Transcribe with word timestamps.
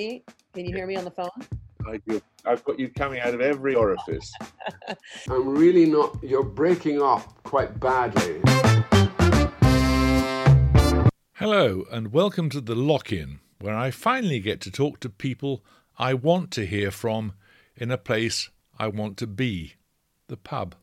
me? 0.00 0.22
Can 0.54 0.64
you 0.64 0.74
hear 0.74 0.86
me 0.86 0.96
on 0.96 1.04
the 1.04 1.10
phone? 1.10 1.28
I 1.86 1.98
do. 2.08 2.22
I've 2.46 2.64
got 2.64 2.78
you 2.78 2.88
coming 2.88 3.20
out 3.20 3.34
of 3.34 3.42
every 3.42 3.74
orifice. 3.74 4.32
I'm 5.28 5.46
really 5.46 5.84
not. 5.84 6.16
You're 6.22 6.42
breaking 6.42 7.02
up 7.02 7.42
quite 7.42 7.78
badly. 7.78 8.40
Hello, 11.34 11.84
and 11.90 12.12
welcome 12.14 12.48
to 12.48 12.62
the 12.62 12.74
Lock 12.74 13.12
In, 13.12 13.40
where 13.60 13.76
I 13.76 13.90
finally 13.90 14.40
get 14.40 14.62
to 14.62 14.70
talk 14.70 15.00
to 15.00 15.10
people 15.10 15.62
I 15.98 16.14
want 16.14 16.50
to 16.52 16.64
hear 16.64 16.90
from 16.90 17.34
in 17.76 17.90
a 17.90 17.98
place 17.98 18.48
I 18.78 18.88
want 18.88 19.18
to 19.18 19.26
be 19.26 19.74
the 20.28 20.38
pub. 20.38 20.76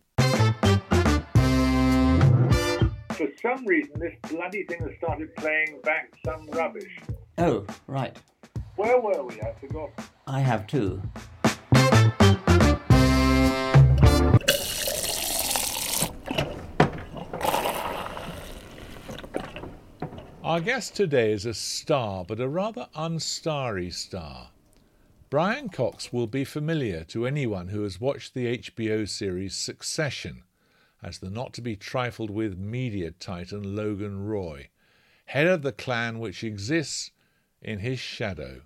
For 3.14 3.30
some 3.42 3.66
reason, 3.66 4.00
this 4.00 4.14
bloody 4.30 4.64
thing 4.66 4.82
has 4.82 4.92
started 5.00 5.36
playing 5.38 5.80
back 5.84 6.14
some 6.24 6.46
rubbish. 6.52 7.00
Oh, 7.40 7.66
right. 7.88 8.16
Where 8.78 9.02
were 9.02 9.24
we? 9.24 9.42
I 9.42 9.54
forgot. 9.54 9.90
I 10.28 10.40
have 10.40 10.68
too. 10.68 11.02
Our 20.44 20.62
guest 20.62 20.96
today 20.96 21.32
is 21.32 21.48
a 21.48 21.56
star, 21.56 22.24
but 22.24 22.40
a 22.40 22.48
rather 22.48 22.88
unstarry 22.96 23.90
star. 23.90 24.52
Brian 25.32 25.70
Cox 25.70 26.14
will 26.14 26.28
be 26.28 26.46
familiar 26.46 27.04
to 27.06 27.26
anyone 27.26 27.70
who 27.70 27.82
has 27.82 28.00
watched 28.00 28.36
the 28.36 28.60
HBO 28.60 29.10
series 29.10 29.56
Succession 29.56 30.44
as 31.02 31.18
the 31.18 31.32
not 31.32 31.52
to 31.54 31.62
be 31.62 31.76
trifled 31.76 32.30
with 32.30 32.60
media 32.60 33.10
titan 33.10 33.76
Logan 33.76 34.26
Roy, 34.26 34.70
head 35.26 35.48
of 35.48 35.64
the 35.64 35.72
clan 35.72 36.20
which 36.20 36.44
exists 36.44 37.10
in 37.62 37.80
his 37.80 38.00
shadow. 38.00 38.62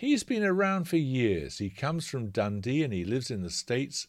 He's 0.00 0.24
been 0.24 0.42
around 0.42 0.88
for 0.88 0.96
years. 0.96 1.58
He 1.58 1.68
comes 1.68 2.08
from 2.08 2.30
Dundee 2.30 2.82
and 2.82 2.90
he 2.90 3.04
lives 3.04 3.30
in 3.30 3.42
the 3.42 3.50
States, 3.50 4.06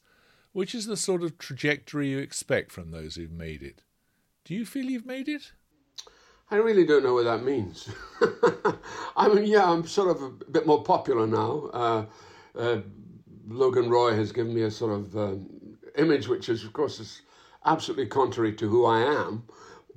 which 0.54 0.74
is 0.74 0.86
the 0.86 0.96
sort 0.96 1.22
of 1.22 1.38
trajectory 1.38 2.12
you 2.12 2.20
expect 2.20 2.72
from 2.72 2.92
those 2.92 3.16
who've 3.16 3.30
made 3.30 3.62
it. 3.62 3.82
Do 4.46 4.54
you 4.54 4.66
feel 4.66 4.86
you've 4.86 5.06
made 5.06 5.28
it? 5.28 5.52
I 6.50 6.56
really 6.56 6.86
don't 6.86 7.04
know 7.04 7.16
what 7.16 7.26
that 7.26 7.44
means. 7.44 7.90
I 9.18 9.28
mean, 9.28 9.44
yeah, 9.44 9.70
I'm 9.70 9.86
sort 9.86 10.16
of 10.16 10.24
a 10.24 10.30
bit 10.30 10.66
more 10.66 10.82
popular 10.82 11.28
now. 11.28 11.70
Uh, 11.74 12.06
uh, 12.58 12.78
Logan 13.50 13.90
Roy 13.90 14.16
has 14.16 14.32
given 14.32 14.54
me 14.54 14.62
a 14.62 14.72
sort 14.72 14.94
of 14.94 15.18
um, 15.18 15.78
image, 15.98 16.30
which 16.30 16.48
is, 16.48 16.64
of 16.64 16.72
course, 16.72 17.02
is 17.02 17.22
absolutely 17.66 18.08
contrary 18.08 18.54
to 18.54 18.70
who 18.70 18.86
I 18.86 19.02
am. 19.02 19.44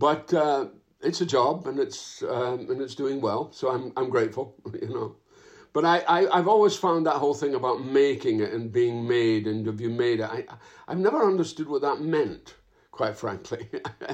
But 0.01 0.35
uh, 0.35 0.71
it's 1.03 1.21
a 1.21 1.27
job, 1.27 1.69
and 1.69 1.79
it's 1.79 2.25
um, 2.25 2.69
and 2.69 2.83
it's 2.83 2.97
doing 2.97 3.21
well. 3.21 3.53
So 3.53 3.69
I'm 3.71 3.93
I'm 3.97 4.11
grateful, 4.11 4.57
you 4.83 4.89
know. 4.89 5.15
But 5.75 5.85
I, 5.85 5.99
I 5.99 6.39
I've 6.39 6.49
always 6.49 6.77
found 6.77 7.05
that 7.05 7.17
whole 7.17 7.35
thing 7.35 7.55
about 7.55 7.85
making 7.85 8.41
it 8.41 8.53
and 8.55 8.73
being 8.73 9.07
made 9.07 9.47
and 9.47 9.67
have 9.67 9.81
you 9.81 9.91
made 9.91 10.21
it. 10.21 10.31
I 10.31 10.47
I've 10.89 10.99
never 10.99 11.23
understood 11.23 11.69
what 11.69 11.83
that 11.83 12.01
meant 12.01 12.55
quite 12.93 13.17
frankly. 13.17 13.69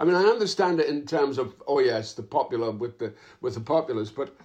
I 0.00 0.04
mean, 0.04 0.16
I 0.16 0.24
understand 0.24 0.80
it 0.80 0.88
in 0.88 1.06
terms 1.06 1.38
of 1.38 1.54
oh 1.66 1.78
yes, 1.78 2.14
the 2.14 2.22
popular 2.22 2.72
with 2.72 2.98
the 2.98 3.14
with 3.40 3.54
the 3.54 3.60
populace, 3.60 4.10
but 4.10 4.36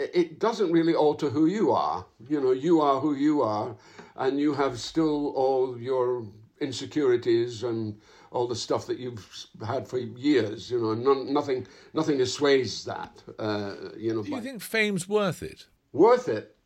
it 0.00 0.38
doesn't 0.38 0.72
really 0.72 0.94
alter 0.94 1.28
who 1.28 1.46
you 1.46 1.70
are. 1.72 2.06
You 2.26 2.40
know, 2.40 2.52
you 2.52 2.80
are 2.80 2.98
who 2.98 3.14
you 3.14 3.42
are, 3.42 3.76
and 4.16 4.40
you 4.40 4.54
have 4.54 4.80
still 4.80 5.28
all 5.34 5.78
your 5.78 6.26
insecurities 6.60 7.64
and 7.64 8.00
all 8.30 8.46
the 8.46 8.56
stuff 8.56 8.86
that 8.86 8.98
you've 8.98 9.46
had 9.66 9.86
for 9.86 9.98
years. 9.98 10.70
You 10.70 10.80
know, 10.80 10.94
none, 10.94 11.34
nothing 11.34 11.66
nothing 11.92 12.20
assuages 12.22 12.84
that. 12.86 13.22
Uh, 13.38 13.74
you 13.96 14.14
know, 14.14 14.22
do 14.22 14.30
you 14.30 14.40
think 14.40 14.62
fame's 14.62 15.06
worth 15.06 15.42
it? 15.42 15.66
Worth 15.92 16.28
it. 16.28 16.56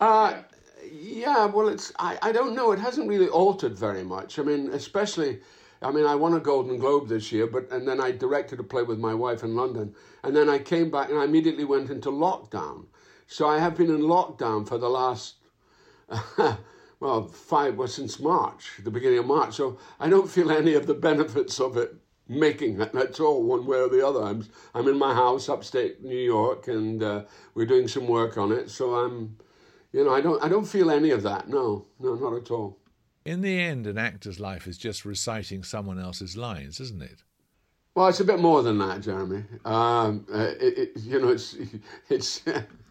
Uh, 0.00 0.42
yeah. 0.90 0.90
yeah, 0.92 1.46
well, 1.46 1.68
it's 1.68 1.92
I, 1.98 2.18
I 2.22 2.32
don't 2.32 2.54
know. 2.54 2.72
It 2.72 2.78
hasn't 2.78 3.08
really 3.08 3.28
altered 3.28 3.76
very 3.76 4.04
much. 4.04 4.38
I 4.38 4.42
mean, 4.42 4.70
especially 4.72 5.40
I 5.82 5.90
mean, 5.90 6.06
I 6.06 6.14
won 6.14 6.34
a 6.34 6.40
Golden 6.40 6.78
Globe 6.78 7.08
this 7.08 7.32
year, 7.32 7.46
but 7.46 7.70
and 7.70 7.86
then 7.86 8.00
I 8.00 8.12
directed 8.12 8.60
a 8.60 8.62
play 8.62 8.82
with 8.82 8.98
my 8.98 9.14
wife 9.14 9.42
in 9.42 9.56
London, 9.56 9.94
and 10.22 10.34
then 10.34 10.48
I 10.48 10.58
came 10.58 10.90
back 10.90 11.10
and 11.10 11.18
I 11.18 11.24
immediately 11.24 11.64
went 11.64 11.90
into 11.90 12.10
lockdown. 12.10 12.86
So 13.26 13.48
I 13.48 13.58
have 13.58 13.76
been 13.76 13.90
in 13.90 14.02
lockdown 14.02 14.66
for 14.66 14.78
the 14.78 14.90
last, 14.90 15.36
well, 17.00 17.26
five 17.26 17.76
well 17.76 17.88
since 17.88 18.20
March, 18.20 18.80
the 18.84 18.90
beginning 18.90 19.18
of 19.18 19.26
March. 19.26 19.54
So 19.54 19.78
I 19.98 20.08
don't 20.08 20.30
feel 20.30 20.52
any 20.52 20.74
of 20.74 20.86
the 20.86 20.94
benefits 20.94 21.60
of 21.60 21.76
it 21.76 21.94
making 22.38 22.80
it 22.80 22.94
at 22.94 23.20
all, 23.20 23.42
one 23.42 23.66
way 23.66 23.78
or 23.78 23.88
the 23.88 24.06
other. 24.06 24.22
I'm 24.22 24.46
I'm 24.74 24.88
in 24.88 24.98
my 24.98 25.14
house 25.14 25.48
upstate 25.48 26.02
New 26.02 26.16
York, 26.16 26.68
and 26.68 27.02
uh, 27.02 27.24
we're 27.54 27.66
doing 27.66 27.88
some 27.88 28.06
work 28.06 28.36
on 28.38 28.52
it. 28.52 28.70
So 28.70 28.94
I'm, 28.94 29.36
you 29.92 30.04
know, 30.04 30.12
I 30.12 30.20
don't 30.20 30.42
I 30.42 30.48
don't 30.48 30.66
feel 30.66 30.90
any 30.90 31.10
of 31.10 31.22
that. 31.22 31.48
No, 31.48 31.86
no, 32.00 32.14
not 32.14 32.34
at 32.34 32.50
all. 32.50 32.78
In 33.24 33.40
the 33.40 33.60
end, 33.60 33.86
an 33.86 33.98
actor's 33.98 34.40
life 34.40 34.66
is 34.66 34.76
just 34.76 35.04
reciting 35.04 35.62
someone 35.62 35.98
else's 35.98 36.36
lines, 36.36 36.80
isn't 36.80 37.02
it? 37.02 37.22
Well, 37.94 38.08
it's 38.08 38.20
a 38.20 38.24
bit 38.24 38.40
more 38.40 38.62
than 38.62 38.78
that, 38.78 39.02
Jeremy. 39.02 39.44
Um, 39.64 40.26
uh, 40.32 40.52
it, 40.58 40.78
it, 40.78 40.90
you 41.02 41.20
know, 41.20 41.28
it's 41.28 41.56
it's 42.08 42.42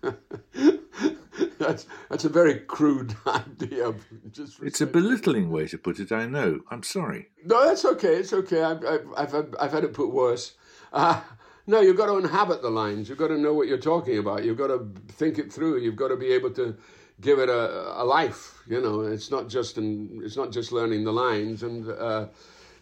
that's 1.59 1.85
that's 2.09 2.25
a 2.25 2.29
very 2.29 2.59
crude 2.59 3.16
idea. 3.28 3.94
Just 4.31 4.62
it's 4.62 4.81
a 4.81 4.88
belittling 4.88 5.50
way 5.50 5.68
to 5.68 5.78
put 5.78 6.00
it. 6.00 6.12
I 6.12 6.25
know. 6.25 6.62
I'm 6.69 6.84
sorry. 6.84 7.29
No, 7.46 7.66
that's 7.66 7.85
okay. 7.85 8.16
It's 8.18 8.34
okay. 8.34 8.63
I've 8.63 8.84
I've 8.85 9.07
I've 9.18 9.31
had, 9.31 9.56
I've 9.59 9.72
had 9.72 9.84
it 9.84 9.94
put 9.94 10.12
worse. 10.12 10.53
Uh, 10.94 11.22
no, 11.68 11.79
you've 11.79 11.97
got 11.97 12.07
to 12.07 12.18
inhabit 12.18 12.62
the 12.62 12.69
lines. 12.69 13.07
You've 13.07 13.18
got 13.18 13.28
to 13.28 13.38
know 13.38 13.53
what 13.53 13.68
you're 13.68 13.78
talking 13.78 14.18
about. 14.18 14.44
You've 14.44 14.57
got 14.57 14.68
to 14.68 14.88
think 15.09 15.38
it 15.38 15.53
through. 15.53 15.79
You've 15.79 15.96
got 15.96 16.09
to 16.09 16.18
be 16.18 16.31
able 16.34 16.52
to 16.52 16.75
give 17.22 17.40
it 17.40 17.50
a, 17.50 18.02
a 18.02 18.03
life. 18.03 18.62
You 18.68 18.81
know, 18.81 19.02
it's 19.02 19.31
not 19.31 19.47
just 19.47 19.78
in, 19.78 20.22
it's 20.23 20.35
not 20.35 20.52
just 20.52 20.72
learning 20.72 21.03
the 21.03 21.13
lines, 21.13 21.63
and 21.63 21.90
uh, 21.90 22.28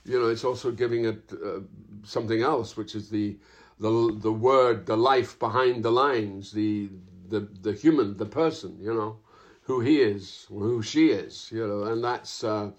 you 0.06 0.20
know, 0.20 0.28
it's 0.28 0.44
also 0.44 0.72
giving 0.72 1.06
it 1.06 1.32
uh, 1.34 1.60
something 2.04 2.42
else, 2.42 2.78
which 2.78 2.96
is 2.96 3.10
the 3.10 3.38
the 3.80 4.18
the 4.22 4.32
word, 4.32 4.86
the 4.86 4.98
life 4.98 5.38
behind 5.40 5.84
the 5.84 5.92
lines, 5.92 6.52
the 6.52 6.90
the 7.30 7.42
the 7.62 7.74
human, 7.74 8.18
the 8.18 8.26
person. 8.26 8.78
You 8.82 8.94
know, 8.94 9.18
who 9.64 9.82
he 9.82 10.02
is, 10.02 10.46
who 10.50 10.82
she 10.82 11.10
is. 11.10 11.50
You 11.52 11.68
know, 11.68 11.84
and 11.84 12.04
that's 12.04 12.44
uh, 12.44 12.72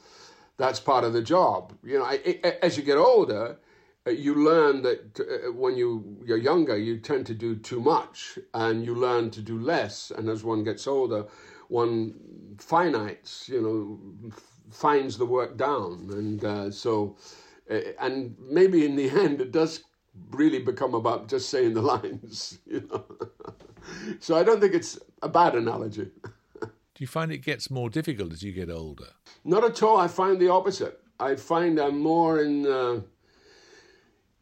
that's 0.57 0.81
part 0.81 1.05
of 1.05 1.13
the 1.13 1.23
job. 1.23 1.73
You 1.83 1.99
know, 1.99 2.05
I, 2.05 2.39
I, 2.45 2.49
as 2.63 2.77
you 2.77 2.83
get 2.83 2.99
older 2.99 3.59
uh, 4.07 4.11
you 4.11 4.35
learn 4.35 4.83
that 4.83 5.21
uh, 5.21 5.53
when 5.53 5.77
you 5.77 6.19
you're 6.25 6.39
younger, 6.39 6.77
you 6.77 6.99
tend 6.99 7.27
to 7.27 7.35
do 7.35 7.55
too 7.57 7.81
much, 7.81 8.39
and 8.55 8.85
you 8.85 8.95
learn 8.95 9.31
to 9.31 9.43
do 9.43 9.59
less. 9.59 10.11
And 10.11 10.29
as 10.29 10.43
one 10.43 10.65
gets 10.65 10.87
older, 10.87 11.27
one 11.69 12.15
finites, 12.57 13.49
you 13.49 13.61
know, 13.61 14.31
finds 14.71 15.19
the 15.19 15.27
work 15.27 15.57
down, 15.59 16.09
and 16.13 16.45
uh, 16.45 16.71
so, 16.71 17.17
uh, 17.71 17.81
and 18.01 18.37
maybe 18.41 18.87
in 18.87 18.97
the 18.97 19.11
end, 19.25 19.41
it 19.41 19.53
does 19.53 19.85
really 20.31 20.61
become 20.61 20.95
about 20.95 21.29
just 21.29 21.51
saying 21.51 21.75
the 21.75 21.83
lines, 21.95 22.59
you 22.67 22.89
know. 22.91 23.05
so 24.21 24.37
I 24.37 24.43
don't 24.43 24.61
think 24.61 24.75
it's 24.75 24.99
a 25.23 25.29
bad 25.29 25.55
analogy. 25.55 26.11
Do 26.61 27.05
you 27.05 27.07
find 27.07 27.33
it 27.33 27.39
gets 27.39 27.71
more 27.71 27.89
difficult 27.89 28.33
as 28.33 28.43
you 28.43 28.53
get 28.53 28.71
older? 28.71 29.09
Not 29.45 29.65
at 29.65 29.83
all. 29.83 29.97
I 29.97 30.09
find 30.09 30.39
the 30.39 30.49
opposite. 30.49 31.01
I 31.19 31.35
find 31.37 31.79
I'm 31.79 31.99
more 32.01 32.43
in. 32.43 32.67
Uh, 32.67 33.01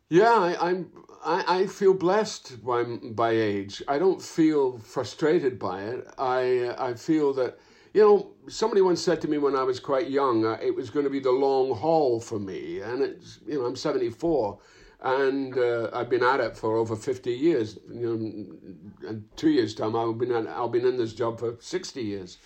Yeah, 0.09 0.33
I, 0.33 0.71
I'm. 0.71 0.91
I, 1.25 1.45
I 1.61 1.67
feel 1.67 1.95
blessed 1.95 2.65
by 2.65 2.85
by 2.85 3.31
age. 3.31 3.83
I 3.89 3.99
don't 3.99 4.23
feel 4.23 4.79
frustrated 4.79 5.59
by 5.59 5.83
it. 5.83 6.09
I 6.19 6.75
I 6.79 6.95
feel 6.95 7.33
that 7.35 7.59
you 7.93 8.03
know 8.03 8.31
somebody 8.49 8.81
once 8.81 9.03
said 9.03 9.21
to 9.23 9.29
me 9.29 9.39
when 9.39 9.55
I 9.57 9.63
was 9.65 9.81
quite 9.81 10.09
young, 10.11 10.47
uh, 10.47 10.57
it 10.63 10.75
was 10.75 10.91
going 10.91 11.05
to 11.05 11.11
be 11.11 11.21
the 11.21 11.31
long 11.33 11.77
haul 11.77 12.21
for 12.21 12.39
me, 12.39 12.81
and 12.81 13.03
it's 13.03 13.41
you 13.47 13.59
know 13.59 13.67
I'm 13.67 13.77
74, 13.77 14.59
and 15.01 15.57
uh, 15.57 15.91
I've 15.93 16.11
been 16.11 16.25
at 16.25 16.41
it 16.41 16.57
for 16.57 16.77
over 16.77 16.97
50 16.97 17.33
years. 17.33 17.79
You 17.89 18.01
know, 18.01 19.09
in 19.09 19.25
two 19.37 19.51
years 19.51 19.75
time 19.75 19.95
I've 19.97 20.19
been 20.19 20.33
at, 20.33 20.47
I've 20.47 20.73
been 20.73 20.87
in 20.87 20.97
this 20.97 21.13
job 21.13 21.39
for 21.39 21.57
60 21.61 22.03
years. 22.03 22.39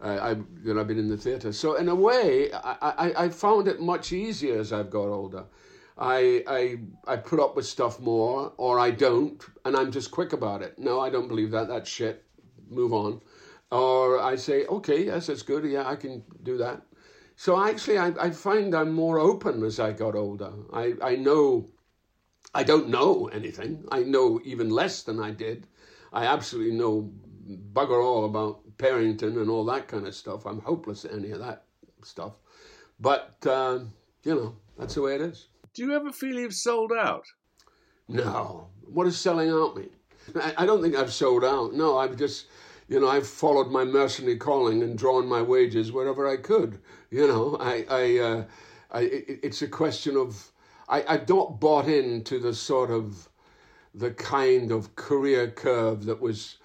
Uh, 0.00 0.08
I 0.08 0.30
you 0.30 0.74
know 0.74 0.80
I've 0.80 0.88
been 0.88 0.98
in 0.98 1.08
the 1.08 1.16
theatre, 1.16 1.52
so 1.52 1.76
in 1.76 1.88
a 1.88 1.94
way 1.94 2.52
I, 2.52 2.76
I 2.82 3.24
I 3.24 3.28
found 3.30 3.66
it 3.66 3.80
much 3.80 4.12
easier 4.12 4.58
as 4.60 4.72
I've 4.72 4.90
got 4.90 5.08
older. 5.08 5.44
I, 5.98 6.44
I, 6.46 6.78
I 7.06 7.16
put 7.16 7.40
up 7.40 7.56
with 7.56 7.66
stuff 7.66 8.00
more, 8.00 8.52
or 8.58 8.78
I 8.78 8.90
don't, 8.90 9.42
and 9.64 9.74
I'm 9.76 9.90
just 9.90 10.10
quick 10.10 10.32
about 10.32 10.62
it. 10.62 10.78
No, 10.78 11.00
I 11.00 11.08
don't 11.08 11.28
believe 11.28 11.50
that. 11.52 11.68
That's 11.68 11.88
shit. 11.88 12.22
Move 12.68 12.92
on. 12.92 13.20
Or 13.70 14.20
I 14.20 14.36
say, 14.36 14.66
okay, 14.66 15.06
yes, 15.06 15.26
that's 15.26 15.42
good. 15.42 15.64
Yeah, 15.64 15.88
I 15.88 15.96
can 15.96 16.22
do 16.42 16.58
that. 16.58 16.82
So 17.36 17.62
actually, 17.62 17.98
I, 17.98 18.08
I 18.20 18.30
find 18.30 18.74
I'm 18.74 18.92
more 18.92 19.18
open 19.18 19.62
as 19.64 19.80
I 19.80 19.92
got 19.92 20.14
older. 20.14 20.52
I, 20.72 20.94
I 21.02 21.16
know, 21.16 21.68
I 22.56 22.62
don't 22.62 22.88
know 22.88 23.28
anything. 23.34 23.84
I 23.92 24.02
know 24.02 24.40
even 24.42 24.70
less 24.70 25.02
than 25.02 25.20
I 25.20 25.30
did. 25.30 25.66
I 26.10 26.24
absolutely 26.24 26.74
know 26.74 27.12
bugger 27.74 28.02
all 28.02 28.24
about 28.24 28.60
parenting 28.78 29.36
and 29.40 29.50
all 29.50 29.66
that 29.66 29.88
kind 29.88 30.06
of 30.06 30.14
stuff. 30.14 30.46
I'm 30.46 30.60
hopeless 30.60 31.04
at 31.04 31.12
any 31.12 31.32
of 31.32 31.40
that 31.40 31.64
stuff. 32.02 32.32
But, 32.98 33.36
uh, 33.46 33.80
you 34.22 34.34
know, 34.34 34.56
that's 34.78 34.94
the 34.94 35.02
way 35.02 35.16
it 35.16 35.20
is. 35.20 35.48
Do 35.74 35.82
you 35.82 35.94
ever 35.94 36.10
feel 36.12 36.36
you've 36.36 36.54
sold 36.54 36.92
out? 36.92 37.26
No. 38.08 38.68
What 38.86 39.04
does 39.04 39.20
selling 39.20 39.50
out 39.50 39.76
mean? 39.76 39.90
I, 40.34 40.54
I 40.62 40.66
don't 40.66 40.80
think 40.80 40.96
I've 40.96 41.12
sold 41.12 41.44
out. 41.44 41.74
No, 41.74 41.98
I've 41.98 42.16
just, 42.16 42.46
you 42.88 42.98
know, 43.00 43.08
I've 43.08 43.28
followed 43.28 43.70
my 43.70 43.84
mercenary 43.84 44.38
calling 44.38 44.82
and 44.82 44.96
drawn 44.96 45.26
my 45.28 45.42
wages 45.42 45.92
wherever 45.92 46.26
I 46.26 46.38
could. 46.38 46.80
You 47.10 47.28
know, 47.28 47.58
I, 47.60 47.84
I, 47.90 48.18
uh, 48.18 48.44
I 48.92 49.00
it, 49.02 49.40
it's 49.42 49.60
a 49.60 49.68
question 49.68 50.16
of, 50.16 50.50
I, 50.88 51.04
I've 51.08 51.28
not 51.28 51.60
bought 51.60 51.88
into 51.88 52.38
the 52.38 52.54
sort 52.54 52.90
of, 52.90 53.28
the 53.94 54.10
kind 54.10 54.70
of 54.70 54.94
career 54.94 55.50
curve 55.50 56.04
that 56.04 56.20
was 56.20 56.58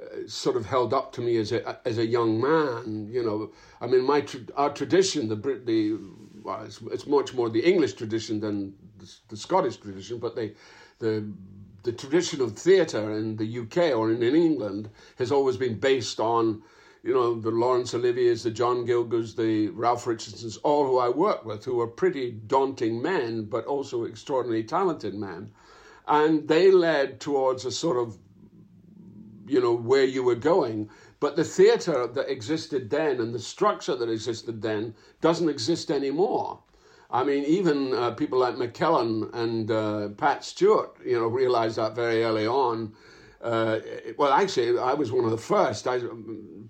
uh, 0.00 0.26
sort 0.26 0.56
of 0.56 0.64
held 0.64 0.94
up 0.94 1.12
to 1.12 1.20
me 1.20 1.36
as 1.36 1.52
a 1.52 1.78
as 1.86 1.98
a 1.98 2.06
young 2.06 2.40
man. 2.40 3.08
You 3.10 3.22
know, 3.22 3.52
I 3.80 3.86
mean, 3.86 4.04
my 4.04 4.24
our 4.56 4.70
tradition, 4.70 5.28
the 5.28 5.36
Brit, 5.36 5.66
the 5.66 5.98
well, 6.42 6.62
it's, 6.64 6.80
it's 6.90 7.06
much 7.06 7.34
more 7.34 7.50
the 7.50 7.60
English 7.60 7.94
tradition 7.94 8.40
than 8.40 8.74
the, 8.98 9.12
the 9.28 9.36
Scottish 9.36 9.76
tradition, 9.76 10.18
but 10.18 10.34
the 10.34 10.54
the 10.98 11.28
the 11.82 11.92
tradition 11.92 12.40
of 12.40 12.56
theatre 12.56 13.12
in 13.12 13.36
the 13.36 13.58
UK 13.60 13.96
or 13.96 14.10
in, 14.10 14.22
in 14.22 14.34
England 14.34 14.88
has 15.18 15.30
always 15.30 15.56
been 15.56 15.78
based 15.78 16.20
on, 16.20 16.62
you 17.02 17.14
know, 17.14 17.40
the 17.40 17.50
Laurence 17.50 17.94
Oliviers, 17.94 18.42
the 18.42 18.50
John 18.50 18.86
Gielguds, 18.86 19.36
the 19.36 19.68
Ralph 19.68 20.06
Richardsons, 20.06 20.56
all 20.58 20.86
who 20.86 20.98
I 20.98 21.08
work 21.08 21.44
with, 21.44 21.64
who 21.64 21.80
are 21.80 21.86
pretty 21.86 22.32
daunting 22.32 23.00
men, 23.00 23.44
but 23.44 23.66
also 23.66 24.04
extraordinarily 24.04 24.64
talented 24.64 25.14
men. 25.14 25.50
And 26.06 26.48
they 26.48 26.70
led 26.70 27.20
towards 27.20 27.64
a 27.64 27.70
sort 27.70 27.96
of, 27.96 28.18
you 29.46 29.60
know, 29.60 29.74
where 29.74 30.04
you 30.04 30.22
were 30.22 30.34
going. 30.34 30.90
But 31.20 31.36
the 31.36 31.44
theatre 31.44 32.06
that 32.06 32.30
existed 32.30 32.90
then 32.90 33.20
and 33.20 33.34
the 33.34 33.40
structure 33.40 33.94
that 33.96 34.08
existed 34.08 34.62
then 34.62 34.94
doesn't 35.20 35.48
exist 35.48 35.90
anymore. 35.90 36.60
I 37.10 37.24
mean, 37.24 37.44
even 37.44 37.94
uh, 37.94 38.10
people 38.12 38.38
like 38.38 38.56
McKellen 38.56 39.32
and 39.34 39.70
uh, 39.70 40.08
Pat 40.10 40.44
Stewart, 40.44 40.96
you 41.04 41.18
know, 41.18 41.26
realized 41.26 41.76
that 41.76 41.94
very 41.94 42.22
early 42.22 42.46
on. 42.46 42.94
Uh, 43.40 43.78
well, 44.16 44.32
actually, 44.32 44.78
I 44.78 44.94
was 44.94 45.12
one 45.12 45.24
of 45.24 45.30
the 45.30 45.38
first. 45.38 45.86
I, 45.86 46.00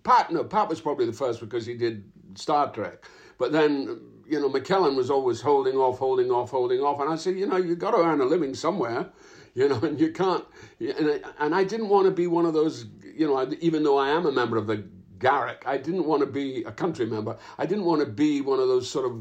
Pat, 0.03 0.31
no, 0.31 0.45
Pat 0.45 0.69
was 0.69 0.81
probably 0.81 1.07
the 1.07 1.13
first 1.13 1.41
because 1.41 1.65
he 1.65 1.75
did 1.75 2.05
Star 2.35 2.71
Trek. 2.73 3.05
But 3.39 3.53
then, 3.53 4.01
you 4.27 4.41
know, 4.41 4.51
McKellen 4.51 4.97
was 4.97 5.11
always 5.11 5.41
holding 5.41 5.77
off, 5.77 5.99
holding 5.99 6.31
off, 6.31 6.51
holding 6.51 6.81
off. 6.81 7.01
And 7.01 7.11
I 7.11 7.17
said, 7.17 7.37
you 7.37 7.47
know, 7.47 7.57
you've 7.57 7.79
got 7.79 7.93
to 7.93 7.99
earn 7.99 8.21
a 8.21 8.25
living 8.25 8.55
somewhere, 8.55 9.09
you 9.55 9.69
know, 9.69 9.81
and 9.81 9.99
you 9.99 10.13
can't. 10.13 10.45
And 10.81 11.11
I, 11.11 11.45
and 11.45 11.55
I 11.55 11.65
didn't 11.65 11.89
want 11.89 12.07
to 12.07 12.11
be 12.11 12.27
one 12.27 12.45
of 12.45 12.53
those, 12.53 12.87
you 13.03 13.27
know, 13.27 13.51
even 13.61 13.83
though 13.83 13.99
I 13.99 14.11
am 14.11 14.27
a 14.27 14.33
member 14.33 14.57
of 14.57 14.67
the 14.67 14.85
Garrick, 15.19 15.65
I 15.67 15.79
didn't 15.79 16.05
want 16.05 16.21
to 16.21 16.27
be 16.27 16.63
a 16.65 16.73
country 16.73 17.07
member. 17.07 17.37
I 17.57 17.67
didn't 17.67 17.85
want 17.85 18.01
to 18.01 18.07
be 18.07 18.41
one 18.41 18.61
of 18.61 18.69
those 18.69 18.89
sort 18.89 19.11
of 19.11 19.21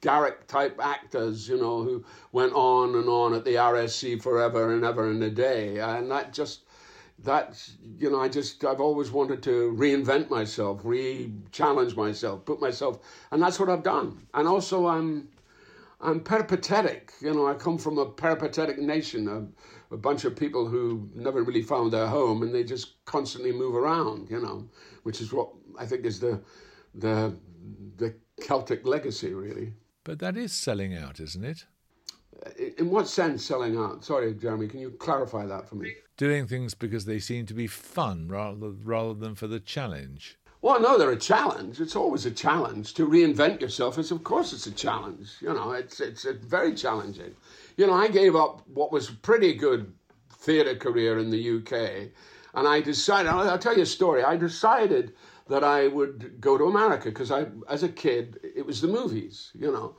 Garrick 0.00 0.46
type 0.46 0.78
actors, 0.82 1.48
you 1.48 1.56
know, 1.56 1.82
who 1.82 2.04
went 2.30 2.52
on 2.52 2.94
and 2.94 3.08
on 3.08 3.34
at 3.34 3.44
the 3.44 3.54
RSC 3.54 4.22
forever 4.22 4.72
and 4.74 4.84
ever 4.84 5.10
and 5.10 5.22
a 5.24 5.30
day. 5.30 5.78
And 5.78 6.10
that 6.10 6.32
just, 6.32 6.63
that, 7.24 7.68
you 7.98 8.10
know, 8.10 8.20
I 8.20 8.28
just, 8.28 8.64
I've 8.64 8.80
always 8.80 9.10
wanted 9.10 9.42
to 9.44 9.74
reinvent 9.76 10.30
myself, 10.30 10.80
re 10.84 11.32
challenge 11.52 11.96
myself, 11.96 12.44
put 12.44 12.60
myself, 12.60 13.00
and 13.30 13.42
that's 13.42 13.58
what 13.58 13.68
I've 13.68 13.82
done. 13.82 14.26
And 14.34 14.46
also, 14.46 14.86
I'm, 14.86 15.28
I'm 16.00 16.20
peripatetic. 16.20 17.12
You 17.20 17.34
know, 17.34 17.46
I 17.46 17.54
come 17.54 17.78
from 17.78 17.98
a 17.98 18.06
peripatetic 18.06 18.78
nation, 18.78 19.28
a, 19.28 19.94
a 19.94 19.96
bunch 19.96 20.24
of 20.24 20.36
people 20.36 20.66
who 20.66 21.08
never 21.14 21.42
really 21.42 21.62
found 21.62 21.92
their 21.92 22.06
home 22.06 22.42
and 22.42 22.54
they 22.54 22.64
just 22.64 23.04
constantly 23.04 23.52
move 23.52 23.74
around, 23.74 24.30
you 24.30 24.40
know, 24.40 24.68
which 25.02 25.20
is 25.20 25.32
what 25.32 25.50
I 25.78 25.86
think 25.86 26.04
is 26.04 26.20
the, 26.20 26.40
the, 26.94 27.34
the 27.96 28.14
Celtic 28.40 28.86
legacy, 28.86 29.32
really. 29.32 29.72
But 30.04 30.18
that 30.18 30.36
is 30.36 30.52
selling 30.52 30.94
out, 30.94 31.20
isn't 31.20 31.44
it? 31.44 31.64
In 32.78 32.90
what 32.90 33.08
sense 33.08 33.44
selling 33.44 33.76
out? 33.76 34.04
Sorry, 34.04 34.34
Jeremy, 34.34 34.68
can 34.68 34.80
you 34.80 34.90
clarify 34.90 35.46
that 35.46 35.68
for 35.68 35.76
me? 35.76 35.94
Doing 36.16 36.46
things 36.46 36.74
because 36.74 37.04
they 37.04 37.18
seem 37.18 37.46
to 37.46 37.54
be 37.54 37.66
fun 37.66 38.28
rather, 38.28 38.70
rather 38.70 39.14
than 39.14 39.34
for 39.34 39.46
the 39.46 39.60
challenge. 39.60 40.36
Well, 40.64 40.80
no, 40.80 40.96
they're 40.96 41.10
a 41.10 41.16
challenge. 41.16 41.78
It's 41.78 41.94
always 41.94 42.24
a 42.24 42.30
challenge 42.30 42.94
to 42.94 43.06
reinvent 43.06 43.60
yourself. 43.60 43.98
It's 43.98 44.10
of 44.10 44.24
course 44.24 44.54
it's 44.54 44.66
a 44.66 44.70
challenge. 44.70 45.32
You 45.42 45.52
know, 45.52 45.72
it's 45.72 46.00
it's 46.00 46.24
very 46.24 46.74
challenging. 46.74 47.34
You 47.76 47.86
know, 47.86 47.92
I 47.92 48.08
gave 48.08 48.34
up 48.34 48.66
what 48.68 48.90
was 48.90 49.10
a 49.10 49.12
pretty 49.12 49.52
good 49.52 49.92
theatre 50.30 50.74
career 50.74 51.18
in 51.18 51.28
the 51.30 51.58
UK, 51.58 52.08
and 52.54 52.66
I 52.66 52.80
decided. 52.80 53.28
I'll, 53.28 53.50
I'll 53.50 53.58
tell 53.58 53.76
you 53.76 53.82
a 53.82 53.86
story. 53.86 54.24
I 54.24 54.38
decided 54.38 55.12
that 55.48 55.62
I 55.62 55.88
would 55.88 56.40
go 56.40 56.56
to 56.56 56.64
America 56.64 57.10
because 57.10 57.30
I, 57.30 57.44
as 57.68 57.82
a 57.82 57.88
kid, 57.90 58.40
it 58.42 58.64
was 58.64 58.80
the 58.80 58.88
movies. 58.88 59.50
You 59.54 59.70
know, 59.70 59.96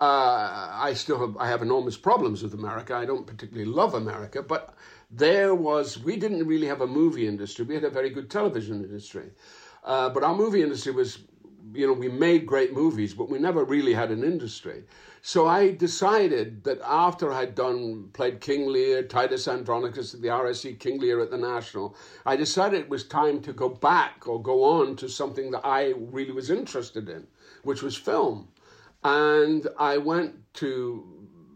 uh, 0.00 0.70
I 0.72 0.92
still 0.94 1.18
have 1.20 1.36
I 1.36 1.46
have 1.48 1.62
enormous 1.62 1.96
problems 1.96 2.42
with 2.42 2.54
America. 2.54 2.94
I 2.94 3.04
don't 3.04 3.26
particularly 3.26 3.70
love 3.70 3.94
America, 3.94 4.42
but 4.42 4.74
there 5.10 5.54
was 5.54 5.98
we 5.98 6.16
didn't 6.16 6.46
really 6.46 6.66
have 6.66 6.80
a 6.80 6.86
movie 6.86 7.28
industry. 7.28 7.64
We 7.64 7.74
had 7.74 7.84
a 7.84 7.90
very 7.90 8.10
good 8.10 8.28
television 8.30 8.82
industry, 8.82 9.30
uh, 9.84 10.10
but 10.10 10.24
our 10.24 10.34
movie 10.34 10.62
industry 10.62 10.92
was, 10.92 11.18
you 11.72 11.86
know, 11.86 11.92
we 11.92 12.08
made 12.08 12.44
great 12.44 12.72
movies, 12.72 13.14
but 13.14 13.30
we 13.30 13.38
never 13.38 13.64
really 13.64 13.94
had 13.94 14.10
an 14.10 14.24
industry. 14.24 14.82
So 15.22 15.46
I 15.46 15.70
decided 15.70 16.64
that 16.64 16.80
after 16.84 17.32
I'd 17.32 17.54
done, 17.54 18.10
played 18.12 18.40
King 18.42 18.66
Lear, 18.68 19.04
Titus 19.04 19.48
Andronicus 19.48 20.12
at 20.12 20.20
the 20.20 20.28
RSC, 20.28 20.78
King 20.78 21.00
Lear 21.00 21.20
at 21.20 21.30
the 21.30 21.38
National, 21.38 21.96
I 22.26 22.36
decided 22.36 22.80
it 22.80 22.90
was 22.90 23.04
time 23.04 23.40
to 23.42 23.52
go 23.54 23.70
back 23.70 24.28
or 24.28 24.42
go 24.42 24.64
on 24.64 24.96
to 24.96 25.08
something 25.08 25.50
that 25.52 25.64
I 25.64 25.94
really 25.96 26.32
was 26.32 26.50
interested 26.50 27.08
in, 27.08 27.26
which 27.62 27.82
was 27.82 27.96
film. 27.96 28.48
And 29.04 29.68
I 29.78 29.98
went 29.98 30.34
to, 30.54 31.04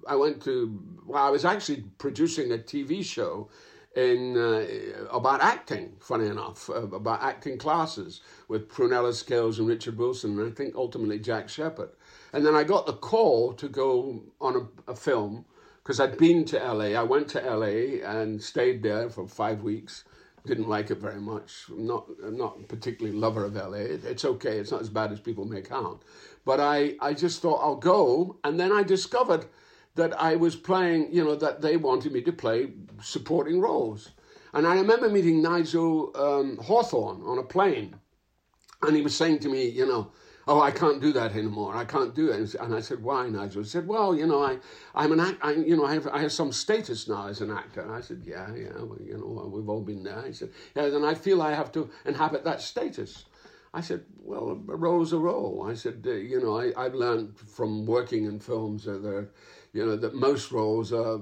I 0.07 0.17
went 0.17 0.43
to, 0.45 0.79
well, 1.07 1.25
I 1.25 1.31
was 1.31 1.45
actually 1.45 1.85
producing 1.97 2.53
a 2.53 2.59
TV 2.59 3.03
show 3.03 3.49
in 3.97 4.37
uh, 4.37 4.67
about 5.11 5.41
acting, 5.41 5.97
funny 5.99 6.27
enough, 6.27 6.69
uh, 6.69 6.87
about 6.89 7.23
acting 7.23 7.59
classes 7.59 8.21
with 8.47 8.69
Prunella 8.69 9.15
Scales 9.15 9.59
and 9.59 9.67
Richard 9.67 9.97
Wilson, 9.97 10.39
and 10.39 10.53
I 10.53 10.55
think 10.55 10.77
ultimately 10.77 11.19
Jack 11.19 11.49
Shepherd. 11.49 11.89
And 12.33 12.45
then 12.45 12.55
I 12.55 12.65
got 12.65 12.87
the 12.87 12.93
call 12.93 13.55
to 13.55 13.69
go 13.69 14.23
on 14.41 14.69
a, 14.87 14.93
a 14.93 14.95
film 14.95 15.47
because 15.83 16.01
I'd 16.01 16.19
been 16.19 16.45
to 16.47 16.59
LA. 16.59 17.01
I 17.01 17.03
went 17.03 17.29
to 17.29 17.41
LA 17.41 18.05
and 18.07 18.43
stayed 18.43 18.83
there 18.83 19.09
for 19.09 19.27
five 19.27 19.63
weeks. 19.63 20.05
Didn't 20.49 20.71
like 20.71 20.91
it 20.91 20.97
very 20.97 21.21
much. 21.21 21.67
Not 21.69 22.07
not 22.33 22.69
particularly 22.69 23.15
lover 23.15 23.45
of 23.45 23.55
LA. 23.55 23.85
It's 24.13 24.25
okay. 24.25 24.57
It's 24.59 24.71
not 24.71 24.81
as 24.81 24.89
bad 24.89 25.13
as 25.13 25.21
people 25.21 25.45
make 25.45 25.71
out. 25.71 26.01
But 26.47 26.59
I, 26.59 26.95
I 27.03 27.13
just 27.13 27.43
thought 27.43 27.61
I'll 27.63 27.77
go. 27.77 28.39
And 28.45 28.59
then 28.59 28.73
I 28.73 28.83
discovered 28.83 29.45
that 29.97 30.19
I 30.19 30.37
was 30.37 30.57
playing, 30.57 31.13
you 31.13 31.23
know, 31.23 31.35
that 31.35 31.61
they 31.61 31.77
wanted 31.77 32.13
me 32.13 32.23
to 32.23 32.33
play 32.33 32.73
supporting 33.03 33.61
roles. 33.61 34.13
And 34.55 34.67
I 34.67 34.77
remember 34.77 35.11
meeting 35.11 35.43
Nigel 35.43 36.13
um, 36.17 36.57
Hawthorne 36.57 37.21
on 37.27 37.37
a 37.37 37.43
plane. 37.43 37.97
And 38.81 38.97
he 38.97 39.03
was 39.03 39.15
saying 39.15 39.41
to 39.41 39.51
me, 39.51 39.69
you 39.69 39.85
know, 39.85 40.13
oh, 40.49 40.63
I 40.63 40.71
can't 40.71 41.01
do 41.01 41.13
that 41.13 41.33
anymore. 41.33 41.77
I 41.77 41.85
can't 41.85 42.15
do 42.15 42.31
it. 42.31 42.55
And 42.55 42.75
I 42.75 42.81
said, 42.81 43.03
why, 43.03 43.29
Nigel? 43.29 43.63
He 43.63 43.69
said, 43.69 43.87
well, 43.87 44.17
you 44.17 44.27
know, 44.27 44.43
I, 44.43 44.59
I'm 44.95 45.13
an 45.13 45.21
act, 45.21 45.39
I, 45.43 45.53
you 45.53 45.77
know, 45.77 45.85
I 45.85 45.93
have, 45.95 46.09
I 46.09 46.21
have 46.21 46.33
some 46.33 46.53
status 46.53 47.07
now 47.07 47.29
as 47.29 47.43
an 47.43 47.51
actor. 47.51 47.83
And 47.83 47.93
I 47.93 48.01
said, 48.01 48.23
yeah, 48.25 48.49
yeah, 48.55 48.73
well, 48.79 48.99
you 49.05 49.19
know, 49.19 49.51
we've 49.53 49.69
all 49.69 49.83
been 49.83 50.03
there. 50.03 50.25
He 50.27 50.33
said, 50.33 50.51
yeah, 50.75 50.89
then 50.89 51.05
I 51.05 51.15
feel 51.15 51.43
I 51.43 51.53
have 51.55 51.71
to 51.73 51.91
inhabit 52.07 52.45
that 52.45 52.63
status. 52.63 53.27
I 53.75 53.83
said, 53.83 54.05
well, 54.23 54.63
a 54.69 54.77
role's 54.77 55.13
a 55.13 55.19
role. 55.19 55.67
I 55.71 55.75
said, 55.75 56.03
uh, 56.07 56.13
you 56.13 56.41
know, 56.41 56.59
I, 56.59 56.73
I've 56.83 56.95
learned 56.95 57.39
from 57.39 57.85
working 57.85 58.25
in 58.25 58.41
films 58.41 58.85
that, 58.85 59.29
you 59.75 59.85
know, 59.85 59.97
that 59.97 60.15
most 60.15 60.51
roles 60.51 60.95
are 60.95 61.21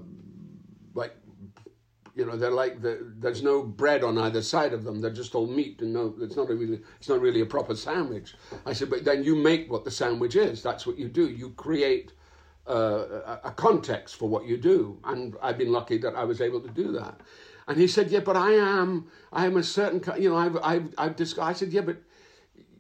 you 2.16 2.24
know 2.24 2.36
they're 2.36 2.50
like 2.50 2.80
the, 2.80 3.12
there's 3.18 3.42
no 3.42 3.62
bread 3.62 4.02
on 4.02 4.16
either 4.16 4.40
side 4.42 4.72
of 4.72 4.84
them. 4.84 5.00
They're 5.00 5.10
just 5.12 5.34
all 5.34 5.46
meat 5.46 5.82
and 5.82 5.92
no 5.92 6.14
it's 6.20 6.34
not 6.34 6.50
a 6.50 6.54
really 6.54 6.80
it's 6.98 7.08
not 7.08 7.20
really 7.20 7.42
a 7.42 7.46
proper 7.46 7.76
sandwich. 7.76 8.34
I 8.64 8.72
said 8.72 8.88
but 8.90 9.04
then 9.04 9.22
you 9.22 9.36
make 9.36 9.70
what 9.70 9.84
the 9.84 9.90
sandwich 9.90 10.34
is. 10.34 10.62
That's 10.62 10.86
what 10.86 10.98
you 10.98 11.08
do. 11.08 11.28
You 11.28 11.50
create 11.50 12.12
uh, 12.66 13.36
a, 13.44 13.52
context 13.52 14.16
for 14.16 14.28
what 14.28 14.46
you 14.46 14.56
do. 14.56 14.98
And 15.04 15.36
i've 15.42 15.58
been 15.58 15.70
lucky 15.70 15.98
that 15.98 16.16
i 16.16 16.24
was 16.24 16.40
able 16.40 16.60
to 16.60 16.70
do 16.70 16.90
that. 16.92 17.20
And 17.68 17.76
he 17.78 17.86
said 17.86 18.10
yeah 18.10 18.20
but 18.20 18.36
i 18.36 18.52
am 18.52 19.08
i 19.32 19.44
am 19.44 19.56
a 19.58 19.62
certain 19.62 20.00
ki- 20.00 20.22
you 20.22 20.30
know 20.30 20.36
i've 20.36 20.56
i've, 20.62 20.94
I've 20.96 21.16
discussed 21.16 21.46
i 21.46 21.52
said 21.52 21.70
yeah 21.72 21.82
but 21.82 21.98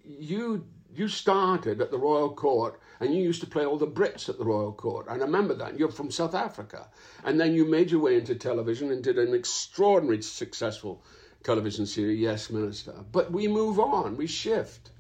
you 0.02 0.64
you 0.94 1.08
started 1.08 1.82
at 1.82 1.90
the 1.90 1.98
royal 1.98 2.34
court 2.34 2.80
and 3.00 3.14
you 3.14 3.22
used 3.22 3.40
to 3.40 3.46
play 3.46 3.64
all 3.64 3.76
the 3.76 3.86
Brits 3.86 4.28
at 4.28 4.38
the 4.38 4.44
Royal 4.44 4.72
Court. 4.72 5.06
And 5.08 5.22
I 5.22 5.24
remember 5.24 5.54
that. 5.54 5.78
You're 5.78 5.90
from 5.90 6.10
South 6.10 6.34
Africa. 6.34 6.88
And 7.24 7.38
then 7.40 7.54
you 7.54 7.64
made 7.64 7.90
your 7.90 8.00
way 8.00 8.16
into 8.16 8.34
television 8.34 8.90
and 8.90 9.02
did 9.02 9.18
an 9.18 9.34
extraordinarily 9.34 10.22
successful 10.22 11.04
television 11.42 11.86
series, 11.86 12.20
Yes, 12.20 12.50
Minister. 12.50 12.94
But 13.12 13.30
we 13.32 13.48
move 13.48 13.78
on, 13.78 14.16
we 14.16 14.26
shift. 14.26 14.90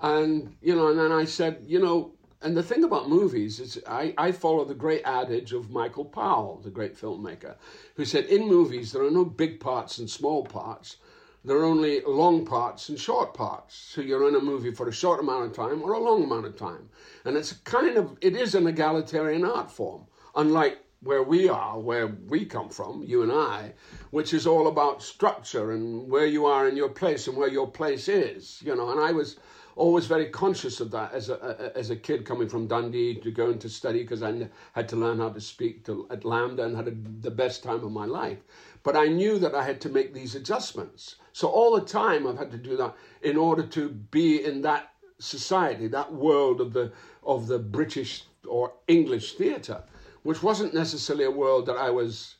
And, 0.00 0.56
you 0.62 0.74
know, 0.74 0.88
and 0.88 0.98
then 0.98 1.12
I 1.12 1.24
said, 1.24 1.64
you 1.66 1.78
know, 1.78 2.12
and 2.42 2.56
the 2.56 2.62
thing 2.62 2.84
about 2.84 3.10
movies 3.10 3.60
is 3.60 3.82
I, 3.86 4.14
I 4.16 4.32
follow 4.32 4.64
the 4.64 4.74
great 4.74 5.02
adage 5.04 5.52
of 5.52 5.70
Michael 5.70 6.06
Powell, 6.06 6.60
the 6.64 6.70
great 6.70 6.96
filmmaker, 6.96 7.56
who 7.96 8.06
said, 8.06 8.24
in 8.26 8.48
movies, 8.48 8.92
there 8.92 9.02
are 9.02 9.10
no 9.10 9.26
big 9.26 9.60
parts 9.60 9.98
and 9.98 10.08
small 10.08 10.44
parts 10.44 10.96
there 11.44 11.56
are 11.56 11.64
only 11.64 12.02
long 12.02 12.44
parts 12.44 12.88
and 12.88 12.98
short 12.98 13.32
parts. 13.32 13.74
So 13.74 14.02
you're 14.02 14.28
in 14.28 14.34
a 14.34 14.40
movie 14.40 14.72
for 14.72 14.88
a 14.88 14.92
short 14.92 15.20
amount 15.20 15.46
of 15.46 15.52
time 15.52 15.82
or 15.82 15.92
a 15.92 15.98
long 15.98 16.24
amount 16.24 16.46
of 16.46 16.56
time. 16.56 16.88
And 17.24 17.36
it's 17.36 17.52
kind 17.52 17.96
of, 17.96 18.16
it 18.20 18.36
is 18.36 18.54
an 18.54 18.66
egalitarian 18.66 19.44
art 19.44 19.70
form, 19.70 20.06
unlike 20.36 20.78
where 21.02 21.22
we 21.22 21.48
are, 21.48 21.78
where 21.78 22.08
we 22.28 22.44
come 22.44 22.68
from, 22.68 23.02
you 23.04 23.22
and 23.22 23.32
I, 23.32 23.72
which 24.10 24.34
is 24.34 24.46
all 24.46 24.68
about 24.68 25.02
structure 25.02 25.72
and 25.72 26.10
where 26.10 26.26
you 26.26 26.44
are 26.44 26.68
in 26.68 26.76
your 26.76 26.90
place 26.90 27.26
and 27.26 27.36
where 27.36 27.48
your 27.48 27.70
place 27.70 28.06
is, 28.06 28.60
you 28.62 28.76
know. 28.76 28.90
And 28.90 29.00
I 29.00 29.12
was 29.12 29.36
always 29.76 30.04
very 30.04 30.26
conscious 30.26 30.78
of 30.78 30.90
that 30.90 31.12
as 31.14 31.30
a, 31.30 31.72
as 31.74 31.88
a 31.88 31.96
kid 31.96 32.26
coming 32.26 32.50
from 32.50 32.66
Dundee 32.66 33.14
to 33.14 33.30
go 33.30 33.48
into 33.48 33.70
study 33.70 34.02
because 34.02 34.22
I 34.22 34.46
had 34.72 34.90
to 34.90 34.96
learn 34.96 35.18
how 35.18 35.30
to 35.30 35.40
speak 35.40 35.86
to, 35.86 36.06
at 36.10 36.24
LAMDA 36.24 36.66
and 36.66 36.76
had 36.76 36.88
a, 36.88 36.94
the 37.22 37.30
best 37.30 37.62
time 37.62 37.82
of 37.82 37.90
my 37.90 38.04
life. 38.04 38.40
But 38.82 38.94
I 38.94 39.06
knew 39.06 39.38
that 39.38 39.54
I 39.54 39.64
had 39.64 39.80
to 39.82 39.88
make 39.88 40.12
these 40.12 40.34
adjustments. 40.34 41.16
So 41.32 41.48
all 41.48 41.78
the 41.78 41.86
time 41.86 42.26
I've 42.26 42.38
had 42.38 42.50
to 42.52 42.58
do 42.58 42.76
that 42.76 42.94
in 43.22 43.36
order 43.36 43.62
to 43.62 43.88
be 43.88 44.44
in 44.44 44.62
that 44.62 44.92
society, 45.18 45.86
that 45.88 46.12
world 46.12 46.60
of 46.60 46.72
the 46.72 46.92
of 47.22 47.46
the 47.46 47.58
British 47.58 48.24
or 48.48 48.72
English 48.88 49.34
theatre, 49.34 49.82
which 50.22 50.42
wasn't 50.42 50.74
necessarily 50.74 51.24
a 51.24 51.30
world 51.30 51.66
that 51.66 51.76
I 51.76 51.90
was 51.90 52.36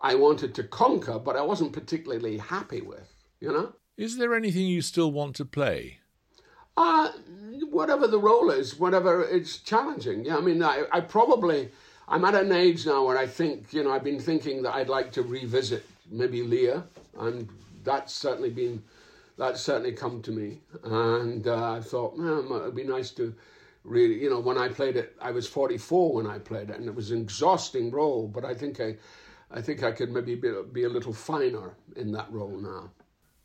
I 0.00 0.14
wanted 0.14 0.54
to 0.56 0.64
conquer, 0.64 1.18
but 1.18 1.36
I 1.36 1.42
wasn't 1.42 1.72
particularly 1.72 2.38
happy 2.38 2.80
with, 2.80 3.12
you 3.40 3.52
know? 3.52 3.72
Is 3.96 4.18
there 4.18 4.34
anything 4.34 4.66
you 4.66 4.82
still 4.82 5.12
want 5.12 5.36
to 5.36 5.44
play? 5.44 5.98
Uh 6.76 7.10
whatever 7.70 8.06
the 8.06 8.18
role 8.18 8.50
is, 8.50 8.78
whatever 8.78 9.22
it's 9.22 9.58
challenging. 9.58 10.24
Yeah, 10.24 10.36
I 10.36 10.40
mean 10.40 10.62
I, 10.62 10.84
I 10.92 11.00
probably 11.00 11.70
I'm 12.08 12.24
at 12.24 12.34
an 12.34 12.52
age 12.52 12.86
now 12.86 13.04
where 13.04 13.18
I 13.18 13.26
think, 13.26 13.72
you 13.72 13.82
know, 13.82 13.90
I've 13.90 14.04
been 14.04 14.20
thinking 14.20 14.62
that 14.62 14.74
I'd 14.74 14.88
like 14.88 15.10
to 15.12 15.22
revisit 15.22 15.84
maybe 16.10 16.42
Lear. 16.42 16.84
and 17.18 17.48
that's 17.86 18.12
certainly 18.12 18.50
been 18.50 18.82
that's 19.38 19.62
certainly 19.62 19.92
come 19.92 20.20
to 20.22 20.30
me, 20.30 20.60
and 20.84 21.46
uh, 21.46 21.72
I 21.72 21.80
thought, 21.80 22.16
man, 22.16 22.46
it'd 22.50 22.74
be 22.74 22.84
nice 22.84 23.10
to 23.12 23.34
really, 23.86 24.20
you 24.20 24.30
know, 24.30 24.40
when 24.40 24.58
I 24.58 24.68
played 24.68 24.96
it, 24.96 25.16
I 25.20 25.30
was 25.30 25.46
44 25.46 26.14
when 26.14 26.26
I 26.26 26.38
played 26.38 26.70
it, 26.70 26.76
and 26.76 26.88
it 26.88 26.94
was 26.94 27.10
an 27.10 27.20
exhausting 27.20 27.90
role, 27.90 28.28
but 28.28 28.44
I 28.44 28.54
think 28.54 28.80
I, 28.80 28.96
I 29.50 29.60
think 29.60 29.82
I 29.82 29.92
could 29.92 30.10
maybe 30.10 30.34
be, 30.34 30.52
be 30.72 30.84
a 30.84 30.88
little 30.88 31.12
finer 31.12 31.76
in 31.96 32.12
that 32.12 32.30
role 32.32 32.58
now. 32.58 32.90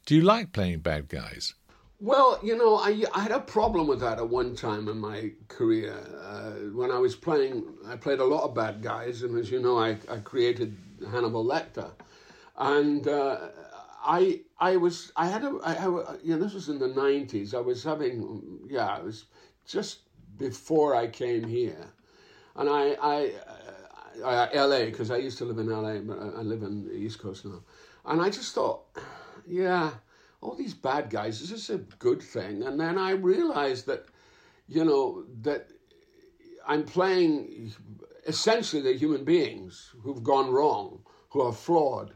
Do 0.05 0.15
you 0.15 0.21
like 0.21 0.51
playing 0.51 0.79
bad 0.79 1.09
guys? 1.09 1.53
Well, 1.99 2.39
you 2.41 2.57
know, 2.57 2.77
I, 2.77 3.03
I 3.13 3.21
had 3.21 3.31
a 3.31 3.39
problem 3.39 3.85
with 3.85 3.99
that 3.99 4.17
at 4.17 4.27
one 4.27 4.55
time 4.55 4.87
in 4.87 4.97
my 4.97 5.31
career. 5.47 5.95
Uh, 6.23 6.71
when 6.73 6.89
I 6.89 6.97
was 6.97 7.15
playing, 7.15 7.63
I 7.85 7.95
played 7.95 8.19
a 8.19 8.25
lot 8.25 8.43
of 8.43 8.55
bad 8.55 8.81
guys, 8.81 9.21
and 9.21 9.37
as 9.37 9.51
you 9.51 9.61
know, 9.61 9.77
I, 9.77 9.97
I 10.09 10.17
created 10.17 10.75
Hannibal 11.11 11.45
Lecter. 11.45 11.91
And 12.57 13.07
uh, 13.07 13.49
I 14.03 14.41
I 14.59 14.77
was 14.77 15.11
I 15.15 15.27
had 15.27 15.43
a 15.43 15.59
I, 15.63 15.73
I, 15.73 16.15
you 16.23 16.35
know 16.35 16.43
this 16.43 16.53
was 16.53 16.69
in 16.69 16.79
the 16.79 16.87
nineties. 16.87 17.53
I 17.53 17.59
was 17.59 17.83
having 17.83 18.67
yeah 18.69 18.97
it 18.97 19.03
was 19.03 19.25
just 19.65 19.99
before 20.37 20.95
I 20.95 21.07
came 21.07 21.47
here, 21.47 21.85
and 22.55 22.69
I 22.69 22.95
I, 23.01 23.33
I 24.25 24.53
L.A. 24.53 24.85
because 24.85 25.11
I 25.11 25.17
used 25.17 25.37
to 25.39 25.45
live 25.45 25.59
in 25.59 25.71
L.A. 25.71 25.99
but 25.99 26.19
I 26.19 26.41
live 26.41 26.63
in 26.63 26.85
the 26.85 26.93
East 26.93 27.19
Coast 27.19 27.45
now, 27.45 27.61
and 28.05 28.21
I 28.21 28.29
just 28.29 28.55
thought 28.55 28.81
yeah 29.47 29.91
all 30.41 30.55
these 30.55 30.73
bad 30.73 31.09
guys 31.09 31.41
is 31.41 31.51
this 31.51 31.69
a 31.69 31.77
good 31.77 32.21
thing? 32.21 32.63
And 32.63 32.79
then 32.79 32.97
I 32.97 33.11
realized 33.11 33.85
that 33.85 34.05
you 34.67 34.83
know 34.83 35.25
that 35.41 35.67
I'm 36.67 36.83
playing 36.83 37.73
essentially 38.25 38.81
the 38.81 38.97
human 38.97 39.23
beings 39.25 39.91
who've 40.01 40.23
gone 40.23 40.51
wrong, 40.51 41.03
who 41.29 41.41
are 41.41 41.53
flawed 41.53 42.13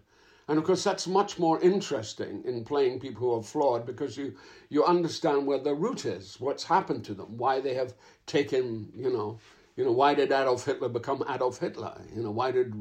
and 0.47 0.59
of 0.59 0.63
course, 0.63 0.83
that's 0.83 1.07
much 1.07 1.39
more 1.39 1.59
interesting 1.61 2.43
in 2.45 2.63
playing 2.63 2.99
people 2.99 3.21
who 3.21 3.35
are 3.35 3.43
flawed 3.43 3.85
because 3.85 4.15
you, 4.15 4.35
you 4.69 4.83
understand 4.83 5.47
where 5.47 5.57
the 5.57 5.73
root 5.73 6.05
is, 6.05 6.39
what's 6.39 6.63
happened 6.63 7.03
to 7.05 7.15
them, 7.15 7.37
why 7.37 7.59
they 7.59 7.73
have 7.73 7.93
taken, 8.27 8.91
you 8.95 9.11
know, 9.11 9.39
you 9.75 9.83
know, 9.83 9.91
why 9.91 10.13
did 10.13 10.31
Adolf 10.31 10.65
Hitler 10.65 10.89
become 10.89 11.23
Adolf 11.29 11.59
Hitler? 11.59 11.99
You 12.15 12.21
know, 12.21 12.31
why 12.31 12.51
did, 12.51 12.73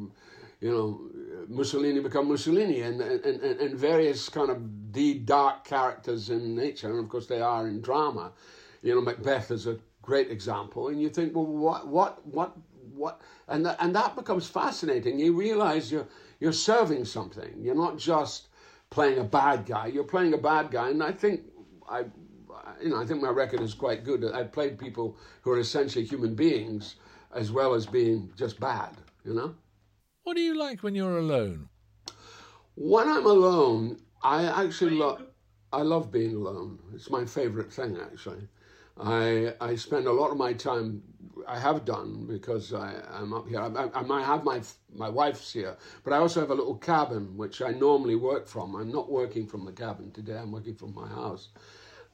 you 0.61 0.71
know, 0.71 1.01
Mussolini 1.49 2.01
become 2.01 2.29
Mussolini? 2.29 2.83
And, 2.83 3.01
and, 3.01 3.41
and, 3.41 3.75
various 3.77 4.29
kind 4.29 4.51
of 4.51 4.93
the 4.93 5.15
dark 5.15 5.65
characters 5.65 6.31
in 6.31 6.55
nature, 6.55 6.91
and 6.91 7.01
of 7.01 7.09
course 7.09 7.27
they 7.27 7.41
are 7.41 7.67
in 7.67 7.81
drama. 7.81 8.33
You 8.83 8.95
know, 8.95 9.01
Macbeth 9.01 9.51
is 9.51 9.67
a 9.67 9.79
great 10.03 10.31
example. 10.31 10.89
And 10.89 11.01
you 11.01 11.09
think, 11.09 11.35
well, 11.35 11.47
what, 11.47 11.89
what, 11.89 12.25
what, 12.27 12.57
what? 12.95 13.23
And, 13.49 13.67
and 13.81 13.97
that 13.97 14.15
becomes 14.15 14.47
fascinating. 14.47 15.19
You 15.19 15.33
realize 15.33 15.91
you're 15.91 16.07
you're 16.45 16.53
serving 16.53 17.07
something. 17.07 17.55
You're 17.59 17.75
not 17.75 17.97
just 17.97 18.49
playing 18.91 19.19
a 19.19 19.25
bad 19.25 19.65
guy. 19.65 19.87
You're 19.87 20.05
playing 20.05 20.35
a 20.35 20.39
bad 20.39 20.71
guy, 20.71 20.91
and 20.91 21.03
I 21.03 21.11
think 21.11 21.41
I, 21.89 22.01
you 22.83 22.91
know, 22.91 23.01
I 23.01 23.07
think 23.07 23.23
my 23.23 23.31
record 23.31 23.63
is 23.63 23.73
quite 23.73 24.05
good. 24.05 24.23
I've 24.25 24.53
played 24.53 24.79
people 24.79 25.17
who 25.41 25.53
are 25.53 25.59
essentially 25.59 26.05
human 26.05 26.35
beings 26.35 26.97
as 27.35 27.51
well 27.51 27.73
as 27.73 27.87
being 27.87 28.31
just 28.37 28.61
bad. 28.61 28.95
You 29.25 29.33
know. 29.33 29.55
What 30.25 30.37
do 30.37 30.43
you 30.43 30.55
like 30.55 30.83
when 30.83 30.95
you're 30.95 31.17
alone? 31.17 31.71
When 32.75 33.09
I'm 33.09 33.25
alone, 33.25 34.03
I 34.23 34.45
actually 34.65 34.97
love. 34.97 35.23
I 35.73 35.81
love 35.81 36.13
being 36.13 36.35
alone. 36.37 36.79
It's 36.95 37.09
my 37.09 37.25
favorite 37.25 37.73
thing, 37.73 37.97
actually. 38.01 38.47
I 38.99 39.55
I 39.61 39.75
spend 39.77 40.07
a 40.07 40.13
lot 40.13 40.31
of 40.31 40.37
my 40.37 40.53
time 40.53 41.03
I 41.47 41.59
have 41.59 41.85
done 41.85 42.27
because 42.27 42.73
I, 42.73 42.95
am 43.13 43.33
up 43.33 43.49
here. 43.49 43.61
I, 43.61 43.89
I, 43.93 44.03
might 44.03 44.25
have 44.25 44.45
my 44.45 44.63
my 44.95 45.09
wife's 45.09 45.53
here, 45.53 45.77
but 46.05 46.13
I 46.13 46.19
also 46.19 46.41
have 46.41 46.51
a 46.51 46.55
little 46.55 46.77
cabin 46.77 47.37
which 47.37 47.61
I 47.61 47.73
normally 47.73 48.17
work 48.17 48.47
from. 48.47 48.75
I'm 48.75 48.93
not 48.93 49.11
working 49.11 49.47
from 49.47 49.65
the 49.65 49.73
cabin 49.73 50.11
today. 50.13 50.39
I'm 50.39 50.53
working 50.53 50.75
from 50.75 50.95
my 50.95 51.09
house, 51.09 51.49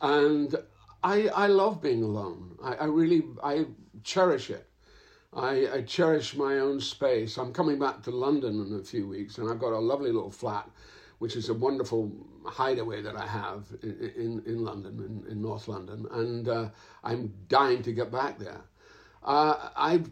and 0.01 0.55
I 1.03 1.29
I 1.29 1.47
love 1.47 1.83
being 1.83 2.03
alone. 2.03 2.57
I, 2.63 2.75
I 2.75 2.85
really 2.87 3.23
I 3.43 3.67
cherish 4.03 4.51
it. 4.51 4.67
I, 5.33 5.69
I 5.73 5.83
cherish 5.83 6.35
my 6.35 6.59
own 6.59 6.81
space. 6.81 7.37
I'm 7.37 7.53
coming 7.53 7.79
back 7.79 8.03
to 8.03 8.11
London 8.11 8.67
in 8.67 8.81
a 8.81 8.83
few 8.83 9.07
weeks, 9.07 9.39
and 9.39 9.49
I've 9.49 9.61
got 9.61 9.73
a 9.73 9.79
lovely 9.79 10.11
little 10.11 10.31
flat, 10.31 10.69
which 11.21 11.37
is 11.37 11.49
a 11.49 11.55
wonderful 11.55 12.13
hideaway 12.45 13.01
that 13.03 13.17
I 13.17 13.27
have 13.27 13.63
in 13.83 14.13
in, 14.17 14.43
in 14.47 14.65
London, 14.65 14.95
in, 15.09 15.33
in 15.33 15.43
North 15.43 15.69
London, 15.69 16.07
and 16.11 16.49
uh, 16.49 16.69
I'm 17.05 17.33
dying 17.49 17.83
to 17.85 17.93
get 17.93 18.11
back 18.11 18.39
there 18.39 18.63
uh, 19.23 19.71
I, 19.77 20.03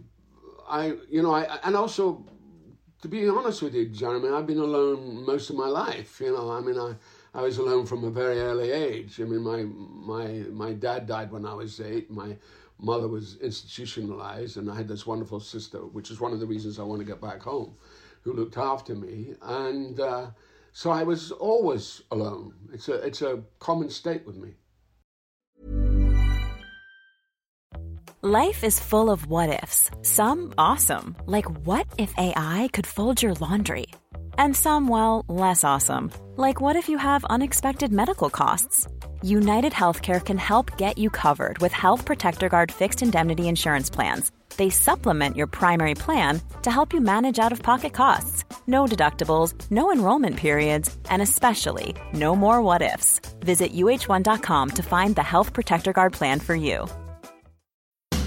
I, 0.68 0.94
you 1.08 1.22
know, 1.22 1.34
I, 1.34 1.58
and 1.64 1.76
also, 1.76 2.24
to 3.02 3.08
be 3.08 3.28
honest 3.28 3.62
with 3.62 3.74
you, 3.74 3.88
Jeremy, 3.88 4.28
I've 4.30 4.46
been 4.46 4.58
alone 4.58 5.24
most 5.24 5.50
of 5.50 5.56
my 5.56 5.66
life. 5.66 6.20
You 6.20 6.32
know, 6.32 6.50
I 6.50 6.60
mean, 6.60 6.78
I, 6.78 6.94
I 7.34 7.42
was 7.42 7.58
alone 7.58 7.86
from 7.86 8.04
a 8.04 8.10
very 8.10 8.40
early 8.40 8.70
age. 8.70 9.20
I 9.20 9.24
mean, 9.24 9.40
my, 9.40 9.62
my, 9.64 10.26
my 10.50 10.72
dad 10.72 11.06
died 11.06 11.30
when 11.30 11.46
I 11.46 11.54
was 11.54 11.80
eight. 11.80 12.10
My 12.10 12.36
mother 12.78 13.08
was 13.08 13.38
institutionalized, 13.40 14.56
and 14.56 14.70
I 14.70 14.76
had 14.76 14.88
this 14.88 15.06
wonderful 15.06 15.40
sister, 15.40 15.78
which 15.78 16.10
is 16.10 16.20
one 16.20 16.32
of 16.32 16.40
the 16.40 16.46
reasons 16.46 16.78
I 16.78 16.84
want 16.84 17.00
to 17.00 17.06
get 17.06 17.20
back 17.20 17.42
home, 17.42 17.74
who 18.22 18.32
looked 18.32 18.58
after 18.58 18.94
me. 18.94 19.34
And 19.42 19.98
uh, 20.00 20.26
so 20.78 20.92
I 20.92 21.02
was 21.02 21.32
always 21.32 22.02
alone. 22.12 22.54
It's 22.73 22.88
a, 22.88 22.94
it's 23.04 23.20
a 23.20 23.42
common 23.58 23.90
state 23.90 24.25
with 24.25 24.37
me. 24.37 24.50
Life 28.23 28.62
is 28.62 28.78
full 28.78 29.11
of 29.11 29.26
what 29.26 29.50
ifs, 29.62 29.90
some 30.02 30.54
awesome, 30.56 31.16
like 31.26 31.47
what 31.66 31.88
if 31.99 32.16
AI 32.16 32.68
could 32.73 32.87
fold 32.87 33.20
your 33.20 33.35
laundry? 33.35 33.87
And 34.38 34.54
some, 34.54 34.87
well, 34.87 35.25
less 35.28 35.64
awesome, 35.64 36.12
like 36.37 36.61
what 36.61 36.76
if 36.76 36.88
you 36.88 36.99
have 36.99 37.25
unexpected 37.25 37.90
medical 37.90 38.30
costs? 38.30 38.87
United 39.22 39.72
Healthcare 39.72 40.25
can 40.25 40.38
help 40.38 40.76
get 40.76 40.96
you 40.96 41.10
covered 41.10 41.58
with 41.58 41.72
Health 41.72 42.04
Protector 42.04 42.48
Guard 42.48 42.70
fixed 42.70 43.02
indemnity 43.02 43.48
insurance 43.48 43.90
plans. 43.90 44.30
They 44.56 44.70
supplement 44.70 45.37
your 45.37 45.46
primary 45.46 45.94
plan 45.94 46.40
to 46.62 46.70
help 46.70 46.92
you 46.92 47.00
manage 47.00 47.38
out 47.38 47.52
of 47.52 47.62
pocket 47.62 47.92
costs 47.92 48.44
no 48.68 48.84
deductibles, 48.84 49.54
no 49.70 49.90
enrollment 49.90 50.37
periods, 50.37 50.94
and 51.08 51.22
especially 51.22 51.96
no 52.12 52.37
more 52.37 52.60
what 52.60 52.82
ifs. 52.82 53.20
Visit 53.40 53.72
uh1.com 53.72 54.70
to 54.70 54.82
find 54.82 55.16
the 55.16 55.22
Health 55.22 55.52
Protector 55.52 55.92
Guard 55.92 56.12
plan 56.12 56.38
for 56.38 56.54
you. 56.54 56.87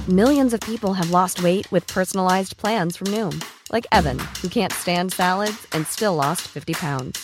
Millions 0.09 0.53
of 0.53 0.59
people 0.61 0.93
have 0.93 1.11
lost 1.11 1.43
weight 1.43 1.71
with 1.71 1.85
personalized 1.85 2.57
plans 2.57 2.97
from 2.97 3.07
Noom, 3.07 3.39
like 3.71 3.85
Evan, 3.91 4.17
who 4.41 4.49
can't 4.49 4.73
stand 4.73 5.13
salads 5.13 5.67
and 5.73 5.85
still 5.85 6.15
lost 6.15 6.41
50 6.47 6.73
pounds. 6.73 7.23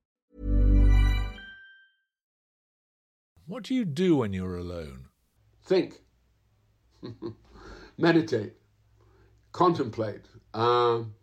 What 3.51 3.63
do 3.63 3.75
you 3.75 3.83
do 3.83 4.15
when 4.15 4.31
you're 4.31 4.57
alone? 4.57 5.07
Think, 5.65 5.99
meditate, 7.97 8.53
contemplate. 9.51 10.21
Um, 10.53 11.13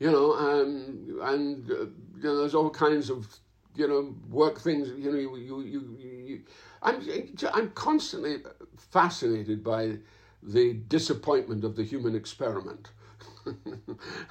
you 0.00 0.10
know, 0.10 0.32
um, 0.32 1.20
and 1.22 1.70
uh, 1.70 1.74
you 1.74 2.24
know, 2.24 2.38
there's 2.38 2.56
all 2.56 2.70
kinds 2.70 3.08
of 3.08 3.28
you 3.76 3.86
know 3.86 4.16
work 4.28 4.58
things. 4.58 4.88
You 4.98 5.12
know, 5.12 5.18
you 5.18 5.36
you, 5.36 5.60
you, 5.60 5.96
you 6.26 6.40
I'm 6.82 7.06
I'm 7.54 7.70
constantly 7.70 8.38
fascinated 8.76 9.62
by 9.62 9.98
the 10.42 10.72
disappointment 10.72 11.62
of 11.62 11.76
the 11.76 11.84
human 11.84 12.16
experiment, 12.16 12.88
and 13.46 13.78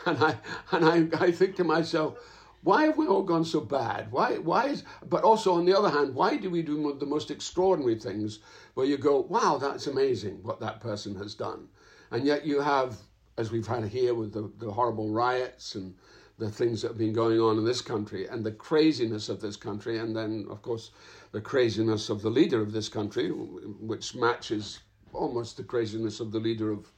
I 0.05 0.35
and 0.73 1.13
I, 1.15 1.25
I 1.27 1.31
think 1.31 1.55
to 1.55 1.63
myself. 1.63 2.17
Why 2.61 2.85
have 2.85 2.97
we 2.97 3.07
all 3.07 3.23
gone 3.23 3.45
so 3.45 3.61
bad? 3.61 4.11
Why? 4.11 4.37
Why 4.37 4.67
is? 4.67 4.83
But 5.07 5.23
also, 5.23 5.53
on 5.53 5.65
the 5.65 5.77
other 5.77 5.89
hand, 5.89 6.13
why 6.13 6.35
do 6.35 6.49
we 6.49 6.61
do 6.61 6.93
the 6.99 7.05
most 7.05 7.31
extraordinary 7.31 7.97
things 7.97 8.39
where 8.73 8.85
you 8.85 8.97
go, 8.97 9.21
"Wow, 9.21 9.57
that's 9.57 9.87
amazing 9.87 10.43
what 10.43 10.59
that 10.59 10.81
person 10.81 11.15
has 11.15 11.35
done," 11.35 11.69
and 12.11 12.25
yet 12.25 12.45
you 12.45 12.59
have, 12.59 12.97
as 13.37 13.51
we've 13.51 13.67
had 13.67 13.85
here 13.85 14.13
with 14.13 14.33
the, 14.33 14.51
the 14.59 14.71
horrible 14.71 15.09
riots 15.09 15.75
and 15.75 15.95
the 16.37 16.49
things 16.49 16.81
that 16.81 16.89
have 16.89 16.97
been 16.97 17.13
going 17.13 17.39
on 17.39 17.57
in 17.57 17.65
this 17.65 17.81
country 17.81 18.27
and 18.27 18.45
the 18.45 18.51
craziness 18.51 19.29
of 19.29 19.41
this 19.41 19.55
country, 19.55 19.97
and 19.97 20.15
then, 20.15 20.45
of 20.49 20.61
course, 20.61 20.91
the 21.31 21.41
craziness 21.41 22.09
of 22.09 22.21
the 22.21 22.29
leader 22.29 22.61
of 22.61 22.71
this 22.71 22.89
country, 22.89 23.29
which 23.29 24.15
matches 24.15 24.79
almost 25.13 25.57
the 25.57 25.63
craziness 25.63 26.19
of 26.19 26.31
the 26.31 26.39
leader 26.39 26.71
of 26.71 26.91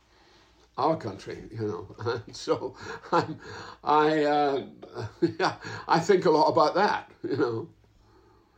our 0.77 0.95
country, 0.97 1.43
you 1.51 1.67
know. 1.67 1.95
And 2.25 2.35
so 2.35 2.75
I'm, 3.11 3.39
I, 3.83 4.23
uh, 4.23 4.65
yeah, 5.39 5.55
I 5.87 5.99
think 5.99 6.25
a 6.25 6.31
lot 6.31 6.49
about 6.49 6.75
that, 6.75 7.11
you 7.23 7.37
know. 7.37 7.69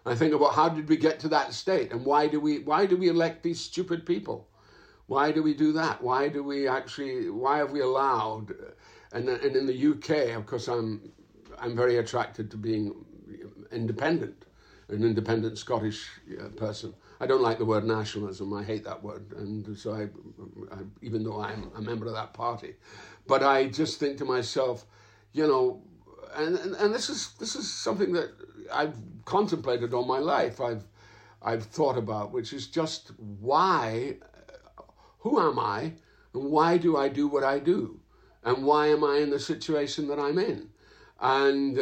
I 0.06 0.16
think 0.16 0.34
about 0.34 0.54
how 0.54 0.70
did 0.70 0.90
we 0.90 0.98
get 0.98 1.20
to 1.22 1.30
that 1.30 1.54
state, 1.54 1.92
and 1.94 2.06
why 2.06 2.28
do 2.28 2.40
we 2.40 2.60
why 2.60 2.86
do 2.86 2.98
we 2.98 3.08
elect 3.08 3.42
these 3.42 3.60
stupid 3.60 4.06
people? 4.06 4.50
Why 5.08 5.32
do 5.32 5.42
we 5.42 5.54
do 5.54 5.72
that? 5.74 6.02
Why 6.02 6.28
do 6.28 6.44
we 6.44 6.68
actually? 6.68 7.30
Why 7.30 7.58
have 7.60 7.72
we 7.72 7.80
allowed? 7.82 8.54
And 9.14 9.30
and 9.30 9.56
in 9.56 9.66
the 9.66 9.88
UK, 9.92 10.36
of 10.36 10.46
course, 10.46 10.68
I'm 10.68 11.12
I'm 11.58 11.76
very 11.76 11.98
attracted 11.98 12.52
to 12.52 12.58
being 12.58 12.94
independent, 13.72 14.46
an 14.90 15.04
independent 15.04 15.58
Scottish 15.58 16.10
uh, 16.40 16.50
person. 16.50 16.94
I 17.24 17.26
don't 17.26 17.42
like 17.42 17.58
the 17.58 17.64
word 17.64 17.86
nationalism. 17.86 18.54
I 18.54 18.64
hate 18.66 18.84
that 18.84 19.02
word, 19.02 19.32
and 19.38 19.78
so 19.78 19.94
I, 19.94 20.04
I, 20.76 20.80
even 21.02 21.24
though 21.24 21.40
I'm 21.40 21.72
a 21.74 21.82
member 21.82 22.06
of 22.06 22.14
that 22.16 22.34
party, 22.34 22.76
but 23.28 23.42
I 23.42 23.68
just 23.68 23.98
think 23.98 24.18
to 24.18 24.26
myself, 24.26 24.86
you 25.32 25.48
know, 25.48 25.82
and, 26.36 26.58
and, 26.58 26.76
and 26.76 26.94
this 26.94 27.10
is 27.10 27.32
this 27.40 27.56
is 27.56 27.72
something 27.72 28.12
that 28.12 28.32
I've 28.74 28.98
contemplated 29.24 29.94
all 29.94 30.04
my 30.04 30.20
life. 30.20 30.60
I've 30.60 30.84
I've 31.42 31.64
thought 31.64 31.98
about, 31.98 32.34
which 32.34 32.52
is 32.52 32.68
just 32.68 33.12
why, 33.18 34.18
who 35.20 35.40
am 35.40 35.58
I, 35.58 35.94
and 36.34 36.52
why 36.52 36.76
do 36.78 36.98
I 36.98 37.08
do 37.08 37.30
what 37.30 37.46
I 37.46 37.58
do, 37.60 38.02
and 38.44 38.66
why 38.66 38.88
am 38.88 39.02
I 39.02 39.20
in 39.20 39.30
the 39.30 39.40
situation 39.40 40.10
that 40.10 40.20
I'm 40.20 40.40
in? 40.40 40.73
And 41.24 41.78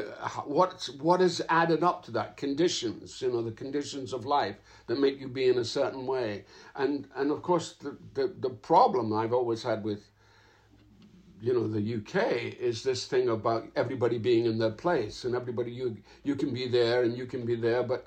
what 0.45 0.87
what 0.99 1.19
has 1.19 1.41
added 1.49 1.83
up 1.83 2.05
to 2.05 2.11
that? 2.11 2.37
Conditions 2.37 3.21
you 3.21 3.31
know 3.31 3.41
the 3.41 3.51
conditions 3.51 4.13
of 4.13 4.25
life 4.25 4.57
that 4.85 4.99
make 4.99 5.19
you 5.19 5.27
be 5.27 5.49
in 5.49 5.57
a 5.57 5.65
certain 5.65 6.05
way. 6.05 6.45
And 6.75 7.07
and 7.15 7.31
of 7.31 7.41
course 7.41 7.73
the 7.73 7.97
the, 8.13 8.33
the 8.39 8.51
problem 8.51 9.11
i've 9.13 9.33
always 9.33 9.63
had 9.63 9.83
with 9.83 10.11
you 11.41 11.53
know 11.53 11.67
the 11.67 11.95
UK 11.95 12.59
is 12.59 12.83
this 12.83 13.07
thing 13.07 13.29
about 13.29 13.65
everybody 13.75 14.19
being 14.19 14.45
in 14.45 14.59
their 14.59 14.71
place 14.71 15.23
and 15.23 15.35
everybody 15.35 15.71
you 15.71 15.97
you 16.23 16.35
can 16.35 16.53
be 16.53 16.67
there 16.67 17.01
and 17.01 17.17
you 17.17 17.25
can 17.25 17.43
be 17.43 17.55
there 17.55 17.81
but 17.81 18.05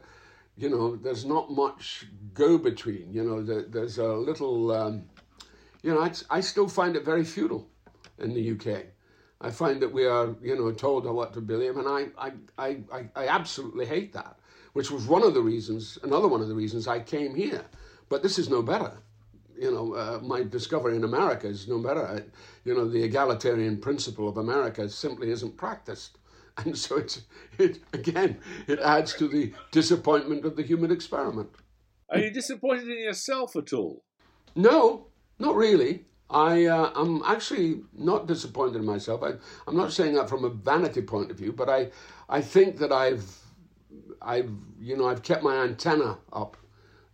you 0.56 0.70
know 0.70 0.94
there's 0.94 1.24
not 1.24 1.50
much 1.50 2.06
go 2.32 2.56
between 2.56 3.12
you 3.12 3.24
know 3.24 3.42
the, 3.42 3.66
there's 3.68 3.98
a 3.98 4.06
little 4.06 4.70
um, 4.70 5.02
you 5.82 5.92
know 5.92 6.00
I, 6.00 6.12
I 6.30 6.40
still 6.40 6.68
find 6.68 6.94
it 6.94 7.04
very 7.04 7.24
futile 7.24 7.66
in 8.20 8.34
the 8.34 8.52
UK 8.52 8.93
I 9.44 9.50
find 9.50 9.82
that 9.82 9.92
we 9.92 10.06
are, 10.06 10.34
you 10.42 10.56
know, 10.56 10.72
told 10.72 11.04
what 11.04 11.34
to 11.34 11.42
believe, 11.42 11.76
and 11.76 11.86
I, 11.86 12.06
I, 12.16 12.32
I, 12.90 13.04
I 13.14 13.28
absolutely 13.28 13.84
hate 13.84 14.14
that. 14.14 14.38
Which 14.72 14.90
was 14.90 15.06
one 15.06 15.22
of 15.22 15.34
the 15.34 15.42
reasons, 15.42 15.98
another 16.02 16.28
one 16.28 16.40
of 16.40 16.48
the 16.48 16.54
reasons 16.54 16.88
I 16.88 17.00
came 17.00 17.34
here. 17.34 17.62
But 18.08 18.22
this 18.22 18.38
is 18.38 18.48
no 18.48 18.62
better. 18.62 18.92
You 19.56 19.70
know, 19.70 19.94
uh, 19.94 20.20
my 20.22 20.44
discovery 20.44 20.96
in 20.96 21.04
America 21.04 21.46
is 21.46 21.68
no 21.68 21.78
better. 21.78 22.06
I, 22.06 22.22
you 22.64 22.74
know, 22.74 22.88
the 22.88 23.02
egalitarian 23.02 23.76
principle 23.78 24.28
of 24.30 24.38
America 24.38 24.88
simply 24.88 25.30
isn't 25.30 25.56
practiced. 25.56 26.18
And 26.64 26.78
so 26.78 26.98
it's, 26.98 27.22
it, 27.58 27.80
again, 27.92 28.38
it 28.68 28.78
adds 28.78 29.12
to 29.14 29.26
the 29.26 29.52
disappointment 29.72 30.44
of 30.44 30.54
the 30.54 30.62
human 30.62 30.92
experiment. 30.92 31.50
Are 32.08 32.20
you 32.20 32.30
disappointed 32.30 32.88
in 32.88 33.02
yourself 33.02 33.56
at 33.56 33.72
all? 33.72 34.04
No, 34.54 35.08
not 35.40 35.56
really. 35.56 36.04
I, 36.30 36.64
uh, 36.66 36.90
I'm 36.94 37.22
actually 37.22 37.82
not 37.92 38.26
disappointed 38.26 38.76
in 38.76 38.84
myself. 38.84 39.22
I, 39.22 39.32
I'm 39.66 39.76
not 39.76 39.92
saying 39.92 40.14
that 40.14 40.28
from 40.28 40.44
a 40.44 40.50
vanity 40.50 41.02
point 41.02 41.30
of 41.30 41.36
view, 41.36 41.52
but 41.52 41.68
I, 41.68 41.90
I 42.28 42.40
think 42.40 42.78
that 42.78 42.92
I've, 42.92 43.24
I've, 44.22 44.50
you 44.80 44.96
know, 44.96 45.06
I've 45.08 45.22
kept 45.22 45.42
my 45.42 45.56
antenna 45.56 46.18
up. 46.32 46.56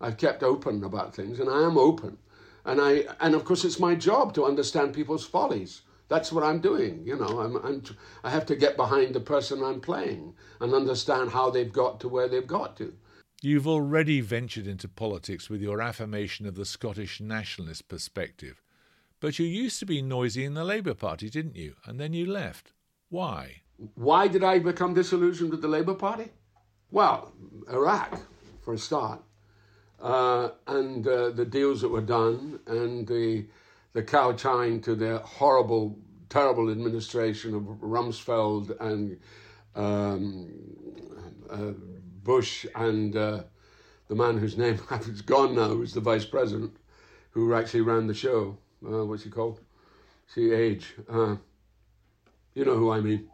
I've 0.00 0.16
kept 0.16 0.42
open 0.42 0.82
about 0.84 1.14
things, 1.14 1.40
and 1.40 1.50
I 1.50 1.62
am 1.62 1.76
open. 1.76 2.16
And 2.64 2.80
I, 2.80 3.04
and 3.20 3.34
of 3.34 3.44
course, 3.44 3.64
it's 3.64 3.80
my 3.80 3.94
job 3.94 4.32
to 4.34 4.44
understand 4.44 4.94
people's 4.94 5.26
follies. 5.26 5.82
That's 6.08 6.32
what 6.32 6.44
I'm 6.44 6.60
doing. 6.60 7.02
You 7.04 7.16
know, 7.16 7.40
I'm, 7.40 7.56
I'm, 7.56 7.82
I 8.24 8.30
have 8.30 8.46
to 8.46 8.56
get 8.56 8.76
behind 8.76 9.14
the 9.14 9.20
person 9.20 9.62
I'm 9.62 9.80
playing 9.80 10.34
and 10.60 10.74
understand 10.74 11.30
how 11.30 11.50
they've 11.50 11.72
got 11.72 12.00
to 12.00 12.08
where 12.08 12.28
they've 12.28 12.46
got 12.46 12.76
to. 12.78 12.92
You've 13.42 13.68
already 13.68 14.20
ventured 14.20 14.66
into 14.66 14.88
politics 14.88 15.48
with 15.48 15.62
your 15.62 15.80
affirmation 15.80 16.46
of 16.46 16.56
the 16.56 16.66
Scottish 16.66 17.20
nationalist 17.20 17.88
perspective. 17.88 18.60
But 19.20 19.38
you 19.38 19.44
used 19.44 19.78
to 19.80 19.86
be 19.86 20.00
noisy 20.00 20.44
in 20.46 20.54
the 20.54 20.64
Labour 20.64 20.94
Party, 20.94 21.28
didn't 21.28 21.54
you? 21.54 21.76
And 21.84 22.00
then 22.00 22.14
you 22.14 22.24
left. 22.24 22.72
Why? 23.10 23.60
Why 23.94 24.28
did 24.28 24.42
I 24.42 24.58
become 24.58 24.94
disillusioned 24.94 25.50
with 25.50 25.60
the 25.60 25.68
Labour 25.68 25.94
Party? 25.94 26.30
Well, 26.90 27.32
Iraq, 27.70 28.18
for 28.62 28.74
a 28.74 28.78
start, 28.78 29.22
uh, 30.00 30.50
and 30.66 31.06
uh, 31.06 31.30
the 31.30 31.44
deals 31.44 31.82
that 31.82 31.90
were 31.90 32.00
done, 32.00 32.60
and 32.66 33.06
the 33.06 33.46
the 33.92 34.02
kowtowing 34.02 34.80
to 34.82 34.94
the 34.94 35.18
horrible, 35.18 35.98
terrible 36.28 36.70
administration 36.70 37.54
of 37.54 37.62
Rumsfeld 37.62 38.78
and 38.80 39.18
um, 39.74 40.48
uh, 41.50 41.72
Bush 42.22 42.66
and 42.76 43.16
uh, 43.16 43.42
the 44.08 44.14
man 44.14 44.38
whose 44.38 44.56
name 44.56 44.78
is 45.00 45.22
gone 45.22 45.56
now, 45.56 45.68
who's 45.68 45.92
the 45.92 46.00
vice 46.00 46.24
president, 46.24 46.76
who 47.30 47.52
actually 47.52 47.80
ran 47.80 48.06
the 48.06 48.14
show 48.14 48.56
uh, 48.86 49.04
what's 49.04 49.24
he 49.24 49.30
called? 49.30 49.60
See, 50.26 50.52
age. 50.52 50.94
Uh, 51.08 51.36
you 52.54 52.64
know 52.64 52.76
who 52.76 52.90
I 52.90 53.00
mean. 53.00 53.28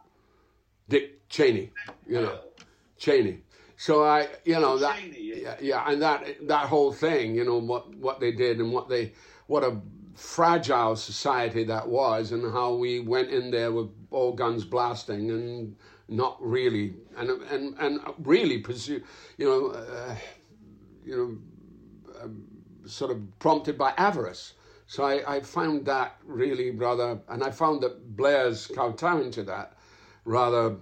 Dick 0.89 1.29
Cheney, 1.29 1.73
you 2.07 2.21
know, 2.21 2.39
Cheney. 2.97 3.41
So 3.77 4.05
I, 4.05 4.29
you 4.45 4.59
know, 4.59 4.79
that 4.79 4.99
yeah, 5.13 5.57
yeah, 5.61 5.85
and 5.91 6.01
that 6.01 6.47
that 6.49 6.67
whole 6.67 6.93
thing, 6.93 7.35
you 7.35 7.45
know, 7.45 7.59
what 7.59 7.95
what 7.97 8.21
they 8.21 8.33
did 8.33 8.59
and 8.59 8.73
what 8.73 8.89
they 8.89 9.13
what 9.49 9.63
a 9.65 9.79
fragile 10.15 10.97
society 10.97 11.65
that 11.65 11.87
was, 11.89 12.33
and 12.33 12.53
how 12.53 12.75
we 12.75 13.01
went 13.01 13.31
in 13.31 13.51
there 13.51 13.73
with 13.73 13.91
all 14.11 14.33
guns 14.33 14.65
blasting 14.65 15.31
and 15.31 15.77
not 16.09 16.39
really 16.41 16.95
and 17.17 17.31
and 17.51 17.75
and 17.79 18.01
really 18.21 18.59
pursue, 18.59 19.03
you 19.37 19.47
know, 19.47 19.71
uh, 19.71 20.17
you 21.05 21.17
know, 21.17 22.23
uh, 22.23 22.89
sort 22.89 23.11
of 23.11 23.39
prompted 23.39 23.77
by 23.77 23.93
avarice. 23.99 24.55
So 24.87 25.05
I, 25.05 25.37
I 25.37 25.40
found 25.40 25.85
that 25.87 26.16
really 26.25 26.70
rather, 26.70 27.18
and 27.29 27.42
I 27.42 27.51
found 27.51 27.83
that 27.83 28.16
Blair's 28.16 28.66
kowtowing 28.68 29.31
to 29.33 29.42
that 29.44 29.77
rather 30.25 30.77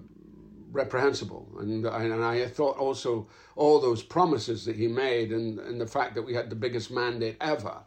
reprehensible. 0.71 1.47
And, 1.59 1.85
and 1.85 2.23
I 2.23 2.45
thought 2.47 2.77
also 2.77 3.27
all 3.55 3.79
those 3.79 4.03
promises 4.03 4.65
that 4.65 4.75
he 4.75 4.87
made 4.87 5.31
and, 5.31 5.59
and 5.59 5.81
the 5.81 5.87
fact 5.87 6.13
that 6.15 6.21
we 6.21 6.33
had 6.33 6.49
the 6.49 6.55
biggest 6.55 6.91
mandate 6.91 7.37
ever. 7.41 7.77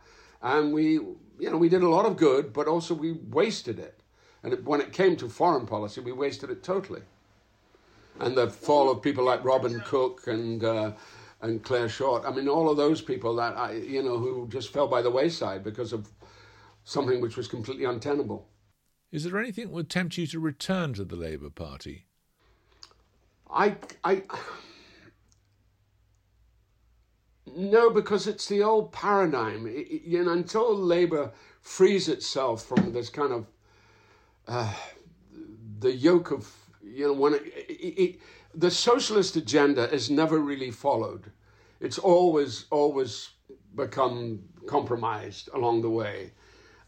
And 0.42 0.72
we, 0.72 0.92
you 0.92 1.50
know, 1.50 1.56
we 1.56 1.68
did 1.68 1.82
a 1.82 1.88
lot 1.88 2.06
of 2.06 2.16
good, 2.16 2.52
but 2.52 2.66
also 2.66 2.94
we 2.94 3.12
wasted 3.12 3.78
it. 3.78 4.00
And 4.42 4.52
it, 4.52 4.64
when 4.64 4.80
it 4.80 4.92
came 4.92 5.16
to 5.16 5.28
foreign 5.28 5.66
policy, 5.66 6.00
we 6.00 6.12
wasted 6.12 6.50
it 6.50 6.62
totally. 6.62 7.02
And 8.20 8.36
the 8.36 8.50
fall 8.50 8.90
of 8.90 9.02
people 9.02 9.24
like 9.24 9.44
Robin 9.44 9.80
Cook 9.84 10.26
and 10.26 10.64
uh, 10.64 10.92
and 11.40 11.62
Clare 11.62 11.88
Short. 11.88 12.24
I 12.24 12.30
mean, 12.30 12.48
all 12.48 12.68
of 12.68 12.76
those 12.76 13.00
people 13.00 13.36
that 13.36 13.56
I, 13.56 13.72
you 13.72 14.02
know, 14.02 14.18
who 14.18 14.48
just 14.48 14.72
fell 14.72 14.88
by 14.88 15.02
the 15.02 15.10
wayside 15.10 15.62
because 15.62 15.92
of 15.92 16.08
something 16.84 17.20
which 17.20 17.36
was 17.36 17.48
completely 17.48 17.84
untenable. 17.84 18.48
Is 19.10 19.24
there 19.24 19.38
anything 19.38 19.66
that 19.66 19.72
would 19.72 19.90
tempt 19.90 20.18
you 20.18 20.26
to 20.28 20.40
return 20.40 20.94
to 20.94 21.04
the 21.04 21.16
Labour 21.16 21.50
Party? 21.50 22.06
I, 23.50 23.76
I, 24.04 24.22
no, 27.56 27.90
because 27.90 28.26
it's 28.26 28.46
the 28.46 28.62
old 28.62 28.92
paradigm. 28.92 29.66
It, 29.66 30.02
you 30.04 30.24
know, 30.24 30.32
until 30.32 30.76
Labour 30.76 31.32
frees 31.60 32.08
itself 32.08 32.64
from 32.64 32.92
this 32.92 33.08
kind 33.08 33.32
of 33.32 33.46
uh, 34.46 34.72
the 35.80 35.92
yoke 35.92 36.30
of 36.30 36.50
you 36.82 37.06
know 37.06 37.12
when 37.12 37.34
it, 37.34 37.42
it, 37.44 38.20
the 38.58 38.70
socialist 38.72 39.36
agenda 39.36 39.88
is 39.94 40.10
never 40.10 40.40
really 40.40 40.72
followed. 40.72 41.30
It's 41.80 41.98
always 41.98 42.64
always 42.70 43.30
become 43.76 44.40
compromised 44.66 45.48
along 45.54 45.82
the 45.82 45.90
way. 45.90 46.32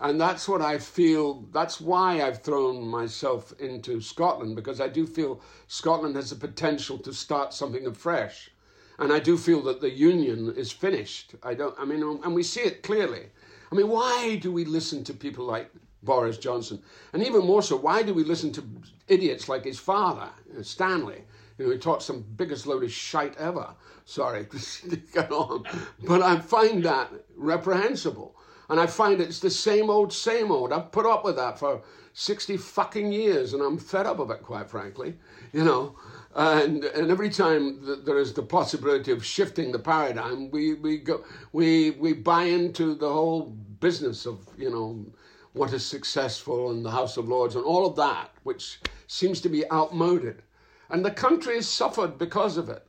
And 0.01 0.21
that's 0.21 0.49
what 0.49 0.63
I 0.63 0.79
feel, 0.79 1.47
that's 1.53 1.81
why 1.81 2.23
I've 2.23 2.43
thrown 2.43 2.89
myself 2.89 3.53
into 3.61 4.01
Scotland, 4.01 4.57
because 4.57 4.81
I 4.81 4.89
do 4.89 5.07
feel 5.07 5.43
Scotland 5.69 6.17
has 6.17 6.31
the 6.31 6.37
potential 6.37 6.99
to 6.99 7.13
start 7.13 7.55
something 7.55 7.87
afresh. 7.87 8.51
And 8.99 9.13
I 9.13 9.21
do 9.21 9.37
feel 9.37 9.63
that 9.63 9.81
the 9.81 9.91
union 9.91 10.53
is 10.57 10.73
finished. 10.73 11.35
I 11.43 11.55
don't, 11.55 11.79
I 11.79 11.85
mean, 11.85 12.03
and 12.03 12.35
we 12.35 12.43
see 12.43 12.63
it 12.63 12.83
clearly. 12.83 13.27
I 13.71 13.75
mean, 13.77 13.89
why 13.89 14.37
do 14.37 14.51
we 14.51 14.65
listen 14.65 15.05
to 15.05 15.15
people 15.15 15.45
like 15.45 15.71
Boris 16.03 16.39
Johnson? 16.39 16.83
And 17.13 17.23
even 17.23 17.47
more 17.47 17.63
so, 17.63 17.77
why 17.77 18.03
do 18.03 18.13
we 18.13 18.25
listen 18.25 18.51
to 18.53 18.65
idiots 19.07 19.49
like 19.49 19.65
his 19.65 19.79
father, 19.79 20.31
Stanley? 20.63 21.23
He 21.69 21.79
talks 21.79 22.05
some 22.07 22.25
biggest 22.37 22.67
load 22.67 22.85
of 22.85 22.93
shite 22.93 23.37
ever. 23.37 23.75
Sorry 24.05 24.47
get 25.13 25.31
on. 25.31 25.65
But 26.05 26.23
I 26.23 26.39
find 26.39 26.85
that 26.85 27.11
reprehensible. 27.37 28.37
And 28.69 28.79
I 28.79 28.87
find 28.87 29.21
it's 29.21 29.41
the 29.41 29.51
same 29.51 29.91
old, 29.91 30.13
same 30.13 30.53
old. 30.53 30.73
I've 30.73 30.93
put 30.93 31.05
up 31.05 31.25
with 31.25 31.37
that 31.37 31.59
for 31.59 31.83
60 32.15 32.57
fucking 32.57 33.13
years 33.13 33.53
and 33.53 33.63
I'm 33.63 33.79
fed 33.79 34.07
up 34.07 34.21
of 34.21 34.31
it, 34.31 34.43
quite 34.43 34.71
frankly. 34.71 35.17
You 35.53 35.65
know, 35.65 35.97
and 36.35 36.85
and 36.85 37.11
every 37.11 37.31
time 37.31 37.85
that 37.87 38.05
there 38.05 38.19
is 38.19 38.33
the 38.33 38.43
possibility 38.43 39.11
of 39.11 39.25
shifting 39.25 39.73
the 39.73 39.79
paradigm, 39.79 40.51
we, 40.51 40.75
we 40.75 40.99
go 40.99 41.25
we 41.53 41.91
we 41.93 42.13
buy 42.13 42.45
into 42.45 42.95
the 42.95 43.13
whole 43.13 43.57
business 43.81 44.27
of, 44.27 44.39
you 44.57 44.71
know, 44.71 45.05
what 45.53 45.73
is 45.73 45.85
successful 45.85 46.71
and 46.71 46.85
the 46.85 46.91
House 46.91 47.17
of 47.17 47.29
Lords 47.29 47.57
and 47.57 47.65
all 47.65 47.87
of 47.87 47.97
that, 47.97 48.31
which 48.45 48.81
seems 49.09 49.41
to 49.41 49.49
be 49.49 49.69
outmoded. 49.73 50.43
And 50.91 51.05
the 51.05 51.11
country 51.11 51.55
has 51.57 51.69
suffered 51.69 52.19
because 52.19 52.57
of 52.57 52.69
it. 52.69 52.87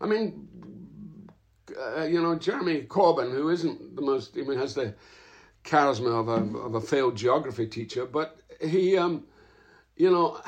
I 0.00 0.06
mean, 0.06 0.48
uh, 1.78 2.04
you 2.04 2.20
know, 2.22 2.34
Jeremy 2.34 2.82
Corbyn, 2.82 3.32
who 3.32 3.48
isn't 3.48 3.96
the 3.96 4.02
most, 4.02 4.36
I 4.36 4.42
mean, 4.42 4.58
has 4.58 4.74
the 4.74 4.94
charisma 5.64 6.20
of 6.20 6.28
a, 6.28 6.58
of 6.58 6.74
a 6.74 6.80
failed 6.80 7.16
geography 7.16 7.66
teacher, 7.66 8.04
but 8.06 8.38
he, 8.60 8.98
um, 8.98 9.24
you 9.96 10.10
know, 10.10 10.40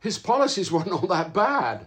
his 0.00 0.18
policies 0.18 0.72
weren't 0.72 0.92
all 0.92 1.06
that 1.08 1.32
bad. 1.32 1.86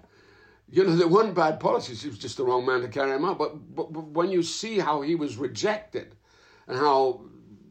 You 0.72 0.84
know, 0.84 0.96
they 0.96 1.06
weren't 1.06 1.34
bad 1.34 1.60
policies. 1.60 2.04
He 2.04 2.10
was 2.10 2.20
just 2.20 2.38
the 2.38 2.44
wrong 2.44 2.66
man 2.66 2.82
to 2.82 2.88
carry 2.88 3.12
them 3.12 3.26
out. 3.26 3.40
But, 3.40 3.76
but, 3.76 3.92
but 3.92 4.04
when 4.10 4.30
you 4.30 4.44
see 4.44 4.78
how 4.78 5.02
he 5.02 5.16
was 5.16 5.38
rejected 5.38 6.14
and 6.68 6.78
how, 6.78 7.22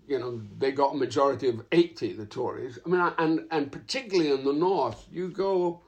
you 0.09 0.19
know, 0.19 0.43
they 0.59 0.73
got 0.73 0.95
a 0.95 0.97
majority 0.97 1.49
of 1.49 1.65
80, 1.71 2.15
the 2.15 2.27
Tories, 2.27 2.77
I 2.85 2.89
mean, 2.89 3.13
and, 3.19 3.47
and 3.53 3.71
particularly 3.71 4.33
in 4.33 4.45
the 4.45 4.53
North, 4.53 5.07
you 5.13 5.29
go, 5.29 5.81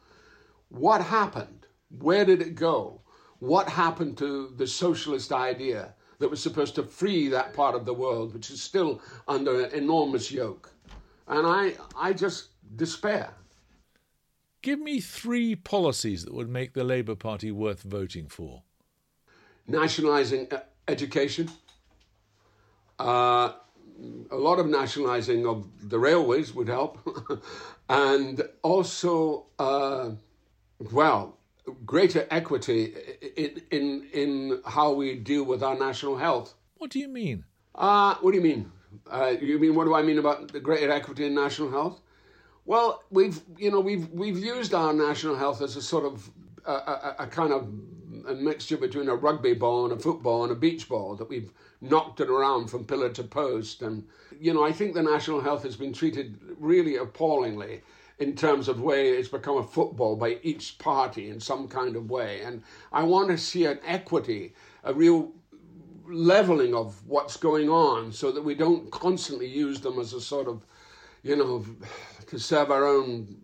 what 0.71 1.03
happened? 1.03 1.67
Where 1.91 2.25
did 2.25 2.41
it 2.41 2.55
go? 2.55 3.03
What 3.39 3.69
happened 3.69 4.17
to 4.19 4.55
the 4.57 4.67
socialist 4.67 5.33
idea? 5.33 5.95
that 6.21 6.31
was 6.31 6.43
supposed 6.43 6.75
to 6.77 6.83
free 6.83 7.29
that 7.29 7.53
part 7.55 7.75
of 7.75 7.85
the 7.85 7.95
world, 7.95 8.33
which 8.33 8.51
is 8.51 8.63
still 8.63 9.01
under 9.27 9.65
an 9.65 9.73
enormous 9.73 10.31
yoke. 10.31 10.71
And 11.27 11.47
I, 11.47 11.75
I 11.97 12.13
just 12.13 12.51
despair. 12.77 13.33
Give 14.63 14.79
me 14.79 15.01
three 15.01 15.57
policies 15.57 16.25
that 16.25 16.35
would 16.35 16.51
make 16.51 16.75
the 16.75 16.85
Labour 16.85 17.15
Party 17.15 17.51
worth 17.51 17.83
voting 17.83 18.29
for. 18.29 18.63
Nationalising 19.67 20.49
uh, 20.53 20.59
education. 20.87 21.51
Uh, 22.99 23.53
a 24.31 24.37
lot 24.37 24.59
of 24.59 24.67
nationalising 24.67 25.47
of 25.47 25.67
the 25.89 25.99
railways 25.99 26.55
would 26.55 26.69
help. 26.69 26.99
and 27.89 28.43
also, 28.63 29.47
uh, 29.59 30.11
well, 30.93 31.39
greater 31.85 32.27
equity 32.31 32.95
in, 33.37 33.63
in, 33.71 34.09
in 34.13 34.63
how 34.67 34.93
we 34.93 35.15
deal 35.17 35.45
with 35.45 35.63
our 35.63 35.79
national 35.79 36.17
health. 36.17 36.55
What 36.79 36.91
do 36.91 36.99
you 36.99 37.09
mean? 37.09 37.45
Uh, 37.75 38.15
what 38.21 38.33
do 38.33 38.37
you 38.37 38.43
mean? 38.43 38.73
Uh, 39.09 39.35
you 39.41 39.59
mean 39.59 39.75
what 39.75 39.85
do 39.85 39.95
I 39.95 40.03
mean 40.03 40.19
about 40.19 40.53
the 40.53 40.61
greater 40.61 40.91
equity 40.91 41.27
in 41.27 41.35
national 41.35 41.71
health? 41.71 42.01
Well, 42.65 43.03
we've 43.11 43.41
you 43.57 43.71
know 43.71 43.81
we've 43.81 44.09
we've 44.11 44.39
used 44.39 44.75
our 44.75 44.93
national 44.93 45.37
health 45.37 45.63
as 45.63 45.77
a 45.77 45.83
sort 45.83 46.05
of 46.05 46.31
a, 46.67 46.73
a, 46.73 47.17
a 47.21 47.27
kind 47.27 47.53
of 47.53 47.69
a 48.29 48.35
mixture 48.35 48.77
between 48.77 49.09
a 49.09 49.15
rugby 49.15 49.55
ball 49.55 49.85
and 49.85 49.93
a 49.93 50.03
football 50.03 50.43
and 50.43 50.53
a 50.53 50.57
beach 50.57 50.89
ball 50.89 51.15
that 51.17 51.29
we've 51.29 51.53
knocked 51.81 52.21
it 52.21 52.29
around 52.29 52.69
from 52.69 52.85
pillar 52.85 53.09
to 53.09 53.23
post 53.23 53.83
and 53.83 54.07
you 54.39 54.53
know 54.53 54.65
I 54.65 54.73
think 54.73 54.95
the 54.95 55.03
national 55.03 55.41
health 55.41 55.63
has 55.63 55.77
been 55.77 55.93
treated 55.93 56.39
really 56.59 56.97
appallingly 56.97 57.81
in 58.21 58.37
terms 58.37 58.69
of 58.69 58.81
way 58.81 59.09
it's 59.09 59.29
become 59.29 59.57
a 59.57 59.63
football 59.63 60.15
by 60.15 60.39
each 60.43 60.79
party 60.79 61.31
in 61.31 61.41
some 61.41 61.67
kind 61.67 61.97
of 61.97 62.11
way. 62.11 62.43
And 62.43 62.63
I 62.93 63.03
want 63.03 63.31
to 63.31 63.39
see 63.39 63.65
an 63.65 63.81
equity, 63.85 64.55
a 64.85 64.93
real 64.93 65.33
leveling 66.07 66.75
of 66.75 67.07
what's 67.07 67.37
going 67.37 67.71
on 67.71 68.13
so 68.13 68.31
that 68.31 68.43
we 68.43 68.55
don't 68.55 68.91
constantly 68.91 69.47
use 69.47 69.81
them 69.81 69.99
as 69.99 70.13
a 70.13 70.21
sort 70.21 70.49
of, 70.49 70.67
you 71.23 71.35
know, 71.35 71.65
to 72.27 72.39
serve 72.39 72.71
our 72.71 72.87
own 72.87 73.37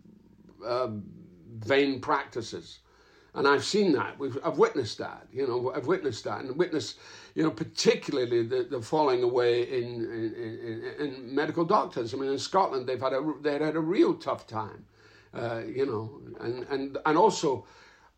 uh, 0.63 0.89
vain 1.59 1.99
practices. 1.99 2.79
And 3.37 3.47
I've 3.47 3.63
seen 3.63 3.91
that. 3.91 4.17
We've, 4.17 4.35
I've 4.43 4.57
witnessed 4.57 4.97
that. 4.97 5.27
You 5.31 5.47
know, 5.47 5.71
I've 5.75 5.85
witnessed 5.85 6.23
that, 6.23 6.41
and 6.41 6.57
witnessed, 6.57 6.97
you 7.35 7.43
know, 7.43 7.51
particularly 7.51 8.41
the, 8.41 8.63
the 8.63 8.81
falling 8.81 9.21
away 9.21 9.61
in, 9.61 10.03
in, 10.05 10.83
in, 10.99 11.05
in 11.07 11.35
medical 11.35 11.63
doctors. 11.63 12.15
I 12.15 12.17
mean, 12.17 12.31
in 12.31 12.39
Scotland, 12.39 12.87
they've 12.87 12.99
had 12.99 13.13
a 13.13 13.33
they 13.43 13.59
had 13.59 13.75
a 13.75 13.79
real 13.79 14.15
tough 14.15 14.47
time. 14.47 14.85
Uh, 15.35 15.61
you 15.67 15.85
know, 15.85 16.19
and 16.39 16.65
and 16.71 16.97
and 17.05 17.15
also, 17.15 17.67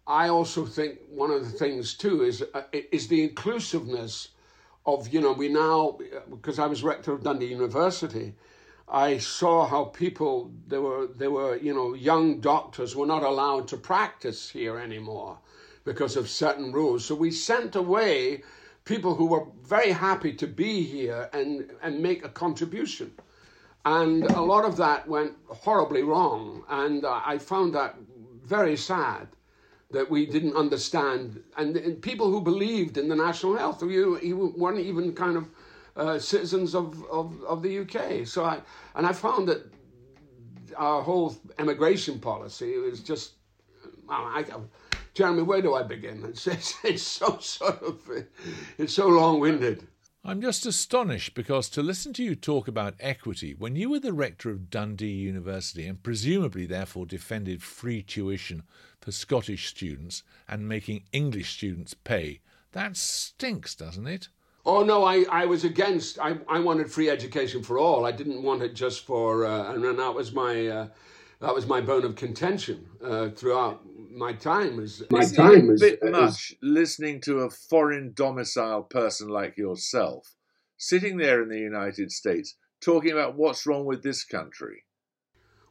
I 0.08 0.30
also 0.30 0.66
think 0.66 1.00
one 1.10 1.32
of 1.32 1.44
the 1.44 1.58
things 1.58 1.96
too 1.96 2.24
is 2.24 2.42
uh, 2.54 2.62
is 2.72 3.10
the 3.10 3.22
inclusiveness 3.22 4.30
of 4.86 5.14
you 5.14 5.20
know 5.20 5.34
we 5.34 5.50
now 5.50 5.98
because 6.30 6.60
I 6.60 6.68
was 6.68 6.82
rector 6.82 7.12
of 7.12 7.24
Dundee 7.24 7.48
University 7.48 8.36
I 8.92 9.20
saw 9.20 9.68
how 9.68 9.86
people 9.86 10.52
there 10.68 10.82
were 10.82 11.08
there 11.08 11.32
were 11.32 11.58
you 11.58 11.74
know 11.74 11.94
young 11.94 12.40
doctors 12.40 12.96
were 12.96 13.06
not 13.06 13.24
allowed 13.24 13.68
to 13.70 13.78
practice 13.78 14.50
here 14.50 14.80
anymore 14.80 15.38
because 15.86 16.16
of 16.16 16.30
certain 16.30 16.72
rules. 16.72 17.06
So 17.06 17.16
we 17.16 17.32
sent 17.32 17.76
away 17.76 18.44
people 18.86 19.16
who 19.16 19.28
were 19.28 19.46
very 19.64 19.92
happy 19.92 20.34
to 20.34 20.48
be 20.48 20.84
here 20.84 21.30
and 21.34 21.72
and 21.84 22.00
make 22.02 22.26
a 22.26 22.30
contribution. 22.30 23.12
And 23.86 24.26
a 24.26 24.42
lot 24.42 24.66
of 24.66 24.78
that 24.78 25.08
went 25.08 25.34
horribly 25.48 26.04
wrong, 26.04 26.64
and 26.70 27.06
I 27.06 27.38
found 27.38 27.74
that 27.76 27.96
very 28.44 28.76
sad 28.76 29.28
that 29.92 30.10
we 30.10 30.26
didn't 30.26 30.56
understand. 30.56 31.42
And, 31.58 31.76
and 31.78 32.02
people 32.02 32.30
who 32.30 32.42
believed 32.42 32.98
in 32.98 33.08
the 33.10 33.16
national 33.16 33.58
health, 33.58 33.82
you, 33.82 34.20
you 34.22 34.54
weren't 34.58 34.80
even 34.80 35.16
kind 35.16 35.38
of 35.38 35.50
uh, 35.96 36.20
citizens 36.20 36.76
of, 36.76 37.04
of, 37.12 37.42
of 37.44 37.62
the 37.62 37.80
UK. 37.80 38.26
So 38.26 38.44
I, 38.44 38.60
and 38.96 39.06
I 39.06 39.14
found 39.14 39.48
that 39.48 39.72
our 40.78 41.02
whole 41.02 41.36
immigration 41.58 42.20
policy 42.20 42.78
was 42.78 43.02
just, 43.02 43.34
I, 44.10 44.46
Jeremy, 45.14 45.44
where 45.44 45.62
do 45.62 45.76
I 45.76 45.84
begin? 45.84 46.24
It's, 46.30 46.48
it's, 46.48 46.76
it's 46.84 47.04
so 47.04 47.38
sort 47.40 47.82
of, 47.82 48.00
it's 48.78 48.94
so 48.94 49.08
long-winded. 49.08 49.86
I'm 50.24 50.42
just 50.42 50.66
astonished 50.66 51.34
because 51.34 51.70
to 51.70 51.82
listen 51.82 52.12
to 52.14 52.24
you 52.24 52.36
talk 52.36 52.68
about 52.68 52.96
equity 53.00 53.56
when 53.58 53.78
you 53.78 53.90
were 53.90 54.02
the 54.02 54.12
rector 54.12 54.50
of 54.50 54.70
Dundee 54.70 55.08
University 55.08 55.88
and 55.88 56.04
presumably 56.04 56.66
therefore 56.66 57.06
defended 57.06 57.64
free 57.64 58.04
tuition 58.04 58.64
for 59.00 59.12
Scottish 59.14 59.70
students 59.70 60.24
and 60.48 60.68
making 60.68 61.06
English 61.14 61.56
students 61.56 61.94
pay, 61.94 62.42
that 62.74 62.98
stinks, 62.98 63.76
doesn't 63.76 64.08
it? 64.08 64.28
Oh 64.72 64.84
no, 64.84 65.04
I, 65.04 65.26
I 65.32 65.46
was 65.46 65.64
against. 65.64 66.20
I, 66.20 66.38
I 66.48 66.60
wanted 66.60 66.92
free 66.92 67.10
education 67.10 67.64
for 67.64 67.80
all. 67.80 68.06
I 68.06 68.12
didn't 68.12 68.44
want 68.44 68.62
it 68.62 68.76
just 68.76 69.04
for, 69.04 69.44
uh, 69.44 69.74
and 69.74 69.84
that 69.84 70.14
was 70.14 70.32
my 70.32 70.68
uh, 70.68 70.88
that 71.42 71.56
was 71.56 71.66
my 71.66 71.82
bone 71.82 72.06
of 72.06 72.16
contention 72.16 72.86
uh, 73.04 73.30
throughout 73.30 73.82
my 74.12 74.32
time. 74.32 74.80
As 74.80 75.02
my 75.10 75.22
Isn't 75.22 75.38
time 75.38 75.72
a 75.72 75.74
bit 75.74 75.98
as, 76.04 76.12
much 76.12 76.54
listening 76.62 77.20
to 77.22 77.40
a 77.40 77.50
foreign 77.50 78.14
domicile 78.14 78.84
person 78.84 79.30
like 79.30 79.58
yourself 79.58 80.36
sitting 80.78 81.18
there 81.18 81.42
in 81.42 81.50
the 81.50 81.58
United 81.58 82.12
States 82.12 82.56
talking 82.80 83.12
about 83.12 83.36
what's 83.36 83.66
wrong 83.66 83.86
with 83.86 84.04
this 84.04 84.24
country. 84.24 84.84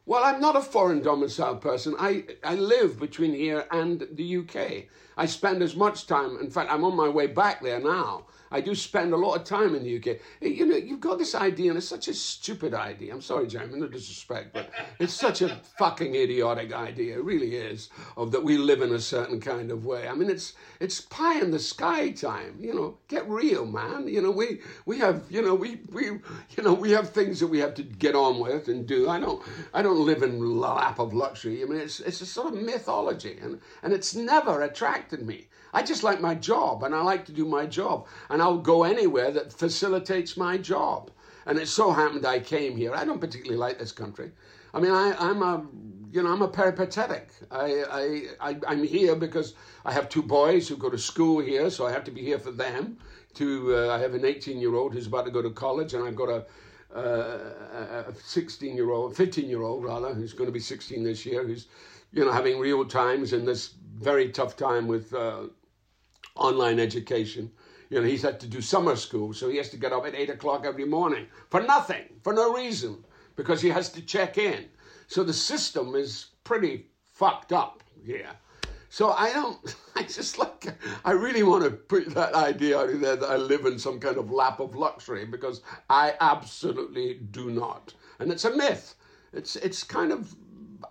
Well, 0.05 0.25
I'm 0.25 0.41
not 0.41 0.55
a 0.55 0.61
foreign 0.61 1.01
domicile 1.03 1.57
person. 1.57 1.95
I, 1.99 2.25
I 2.43 2.55
live 2.55 2.99
between 2.99 3.33
here 3.33 3.65
and 3.71 4.07
the 4.11 4.37
UK. 4.37 4.87
I 5.15 5.25
spend 5.25 5.61
as 5.61 5.75
much 5.75 6.07
time, 6.07 6.39
in 6.41 6.49
fact, 6.49 6.71
I'm 6.71 6.83
on 6.83 6.97
my 6.97 7.07
way 7.07 7.27
back 7.27 7.61
there 7.61 7.79
now. 7.79 8.25
I 8.51 8.61
do 8.61 8.73
spend 8.75 9.13
a 9.13 9.17
lot 9.17 9.35
of 9.35 9.43
time 9.43 9.75
in 9.75 9.83
the 9.83 9.97
UK. 9.97 10.19
Eh, 10.41 10.47
you 10.47 10.65
know, 10.65 10.75
you've 10.75 10.99
got 10.99 11.19
this 11.19 11.35
idea, 11.35 11.69
and 11.69 11.77
it's 11.77 11.87
such 11.87 12.07
a 12.07 12.13
stupid 12.13 12.73
idea. 12.73 13.13
I'm 13.13 13.21
sorry, 13.21 13.47
Jeremy, 13.47 13.79
no 13.79 13.87
disrespect, 13.87 14.53
but 14.53 14.71
it's 14.99 15.13
such 15.13 15.41
a 15.41 15.59
fucking 15.77 16.15
idiotic 16.15 16.73
idea. 16.73 17.17
It 17.17 17.23
really 17.23 17.55
is, 17.55 17.89
of 18.17 18.31
that 18.31 18.43
we 18.43 18.57
live 18.57 18.81
in 18.81 18.93
a 18.93 18.99
certain 18.99 19.39
kind 19.39 19.71
of 19.71 19.85
way. 19.85 20.07
I 20.07 20.13
mean, 20.15 20.29
it's 20.29 20.53
it's 20.79 21.01
pie 21.01 21.39
in 21.39 21.51
the 21.51 21.59
sky 21.59 22.11
time. 22.11 22.57
You 22.59 22.73
know, 22.73 22.97
get 23.07 23.27
real, 23.29 23.65
man. 23.65 24.07
You 24.07 24.21
know, 24.21 24.31
we 24.31 24.61
we 24.85 24.97
have 24.99 25.23
you 25.29 25.41
know 25.41 25.55
we 25.55 25.81
we 25.91 26.05
you 26.05 26.63
know 26.63 26.73
we 26.73 26.91
have 26.91 27.09
things 27.09 27.39
that 27.39 27.47
we 27.47 27.59
have 27.59 27.73
to 27.75 27.83
get 27.83 28.15
on 28.15 28.39
with 28.39 28.67
and 28.67 28.87
do. 28.87 29.09
I 29.09 29.19
don't 29.19 29.41
I 29.73 29.81
don't 29.81 30.05
live 30.05 30.23
in 30.23 30.59
lap 30.59 30.99
of 30.99 31.13
luxury. 31.13 31.61
I 31.61 31.65
mean, 31.65 31.79
it's 31.79 31.99
it's 31.99 32.21
a 32.21 32.25
sort 32.25 32.53
of 32.53 32.61
mythology, 32.61 33.37
and 33.41 33.59
and 33.83 33.93
it's 33.93 34.15
never 34.15 34.61
attracted 34.61 35.25
me. 35.25 35.47
I 35.73 35.83
just 35.83 36.03
like 36.03 36.19
my 36.21 36.35
job 36.35 36.83
and 36.83 36.95
I 36.95 37.01
like 37.01 37.25
to 37.25 37.31
do 37.31 37.45
my 37.45 37.65
job. 37.65 38.07
And 38.29 38.41
I'll 38.41 38.57
go 38.57 38.83
anywhere 38.83 39.31
that 39.31 39.53
facilitates 39.53 40.37
my 40.37 40.57
job. 40.57 41.11
And 41.45 41.57
it 41.57 41.67
so 41.67 41.91
happened 41.91 42.25
I 42.25 42.39
came 42.39 42.75
here. 42.75 42.93
I 42.93 43.05
don't 43.05 43.21
particularly 43.21 43.57
like 43.57 43.79
this 43.79 43.91
country. 43.91 44.31
I 44.73 44.79
mean, 44.79 44.91
I, 44.91 45.29
am 45.29 45.41
a, 45.41 45.65
you 46.11 46.21
know, 46.21 46.31
I'm 46.31 46.41
a 46.41 46.47
peripatetic. 46.47 47.29
I, 47.51 48.27
I, 48.41 48.55
I, 48.67 48.73
am 48.73 48.83
here 48.83 49.15
because 49.15 49.55
I 49.85 49.91
have 49.91 50.09
two 50.09 50.21
boys 50.21 50.67
who 50.67 50.77
go 50.77 50.89
to 50.89 50.97
school 50.97 51.39
here, 51.39 51.69
so 51.69 51.87
I 51.87 51.91
have 51.91 52.03
to 52.05 52.11
be 52.11 52.21
here 52.21 52.39
for 52.39 52.51
them. 52.51 52.97
To, 53.35 53.75
uh, 53.75 53.95
I 53.95 53.99
have 53.99 54.13
an 54.13 54.25
18 54.25 54.59
year 54.59 54.75
old 54.75 54.93
who's 54.93 55.07
about 55.07 55.25
to 55.25 55.31
go 55.31 55.41
to 55.41 55.49
college, 55.51 55.93
and 55.93 56.03
I've 56.03 56.15
got 56.15 56.29
a, 56.29 56.45
uh, 56.95 58.03
a 58.09 58.13
16 58.13 58.75
year 58.75 58.91
old, 58.91 59.15
15 59.15 59.47
year 59.47 59.61
old 59.61 59.83
rather, 59.83 60.13
who's 60.13 60.33
going 60.33 60.47
to 60.47 60.51
be 60.51 60.59
16 60.59 61.03
this 61.03 61.25
year, 61.25 61.45
who's, 61.45 61.67
you 62.11 62.25
know, 62.25 62.31
having 62.31 62.59
real 62.59 62.85
times 62.85 63.33
in 63.33 63.45
this 63.45 63.75
very 63.99 64.29
tough 64.29 64.55
time 64.55 64.87
with 64.87 65.13
uh, 65.13 65.43
online 66.35 66.79
education. 66.79 67.51
You 67.89 68.01
know, 68.01 68.07
he's 68.07 68.21
had 68.21 68.39
to 68.41 68.47
do 68.47 68.61
summer 68.61 68.95
school, 68.95 69.33
so 69.33 69.49
he 69.49 69.57
has 69.57 69.69
to 69.69 69.77
get 69.77 69.93
up 69.93 70.05
at 70.05 70.15
eight 70.15 70.29
o'clock 70.29 70.65
every 70.65 70.85
morning 70.85 71.25
for 71.49 71.61
nothing, 71.61 72.03
for 72.23 72.33
no 72.33 72.53
reason, 72.53 73.03
because 73.35 73.61
he 73.61 73.69
has 73.69 73.89
to 73.93 74.01
check 74.01 74.37
in. 74.37 74.65
So 75.07 75.23
the 75.23 75.33
system 75.33 75.95
is 75.95 76.27
pretty 76.43 76.85
fucked 77.03 77.51
up 77.51 77.83
here. 78.03 78.29
So 78.89 79.11
I 79.11 79.31
don't, 79.33 79.75
I 79.95 80.03
just 80.03 80.37
like, 80.37 80.67
I 81.05 81.11
really 81.11 81.43
want 81.43 81.63
to 81.63 81.71
put 81.71 82.13
that 82.15 82.33
idea 82.33 82.77
out 82.77 82.89
there 82.99 83.15
that 83.15 83.29
I 83.29 83.37
live 83.37 83.65
in 83.65 83.79
some 83.79 83.99
kind 83.99 84.17
of 84.17 84.31
lap 84.31 84.59
of 84.59 84.75
luxury 84.75 85.25
because 85.25 85.61
I 85.89 86.15
absolutely 86.19 87.15
do 87.31 87.49
not. 87.51 87.93
And 88.19 88.31
it's 88.31 88.45
a 88.45 88.55
myth. 88.55 88.95
It's, 89.31 89.55
it's 89.55 89.83
kind 89.83 90.11
of 90.11 90.35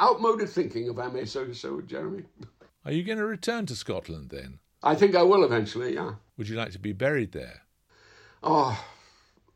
outmoded 0.00 0.48
thinking, 0.48 0.88
if 0.88 0.98
I 0.98 1.08
may 1.08 1.24
say 1.24 1.52
so, 1.52 1.80
Jeremy. 1.80 2.22
Are 2.84 2.92
you 2.92 3.02
going 3.02 3.18
to 3.18 3.26
return 3.26 3.66
to 3.66 3.76
Scotland 3.76 4.30
then? 4.30 4.60
I 4.82 4.94
think 4.94 5.14
I 5.14 5.22
will 5.22 5.44
eventually, 5.44 5.94
yeah. 5.94 6.12
Would 6.36 6.48
you 6.48 6.56
like 6.56 6.72
to 6.72 6.78
be 6.78 6.92
buried 6.92 7.32
there? 7.32 7.62
Oh, 8.42 8.78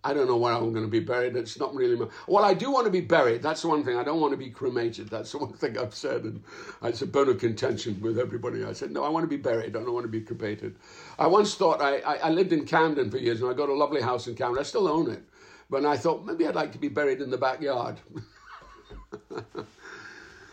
I 0.05 0.15
don't 0.15 0.27
know 0.27 0.37
where 0.37 0.53
I'm 0.53 0.73
going 0.73 0.85
to 0.85 0.91
be 0.91 0.99
buried. 0.99 1.37
It's 1.37 1.61
not 1.61 1.75
really. 1.75 1.95
My... 1.95 2.09
Well, 2.27 2.45
I 2.45 2.55
do 2.55 2.73
want 2.73 2.87
to 2.87 2.91
be 2.91 3.01
buried. 3.01 3.41
That's 3.41 3.63
the 3.63 3.69
one 3.69 3.85
thing. 3.85 3.97
I 3.97 4.03
don't 4.03 4.21
want 4.21 4.33
to 4.33 4.37
be 4.37 4.51
cremated. 4.51 5.09
That's 5.09 5.31
the 5.31 5.39
one 5.47 5.53
thing 5.53 5.79
I've 5.79 5.95
said, 5.95 6.25
and 6.25 6.43
it's 6.83 7.03
a 7.03 7.07
bone 7.07 7.29
of 7.29 7.39
contention 7.39 8.01
with 8.01 8.19
everybody. 8.19 8.65
I 8.65 8.73
said, 8.73 8.91
no, 8.91 9.05
I 9.05 9.09
want 9.09 9.23
to 9.23 9.29
be 9.29 9.37
buried. 9.37 9.77
I 9.77 9.81
don't 9.81 9.93
want 9.93 10.05
to 10.05 10.11
be 10.11 10.21
cremated. 10.21 10.77
I 11.19 11.29
once 11.29 11.55
thought 11.55 11.81
I, 11.81 11.99
I, 11.99 12.15
I 12.17 12.31
lived 12.31 12.53
in 12.53 12.67
Camden 12.67 13.11
for 13.11 13.19
years, 13.19 13.43
and 13.43 13.51
I 13.51 13.55
got 13.55 13.69
a 13.69 13.75
lovely 13.75 14.03
house 14.03 14.27
in 14.27 14.35
Camden. 14.35 14.59
I 14.59 14.65
still 14.65 14.89
own 14.89 15.09
it, 15.09 15.23
but 15.71 15.85
I 15.85 15.97
thought 15.97 16.25
maybe 16.25 16.49
I'd 16.49 16.57
like 16.57 16.73
to 16.73 16.79
be 16.79 16.89
buried 16.89 17.21
in 17.21 17.31
the 17.31 17.39
backyard. 17.39 18.01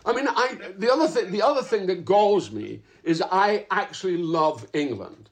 I 0.04 0.12
mean, 0.12 0.28
I, 0.28 0.72
the 0.76 0.92
other 0.92 1.08
thing, 1.08 1.30
the 1.30 1.42
other 1.42 1.62
thing 1.62 1.86
that 1.86 2.04
galls 2.04 2.50
me 2.50 2.82
is 3.02 3.22
I 3.22 3.66
actually 3.70 4.16
love 4.16 4.66
England. 4.72 5.28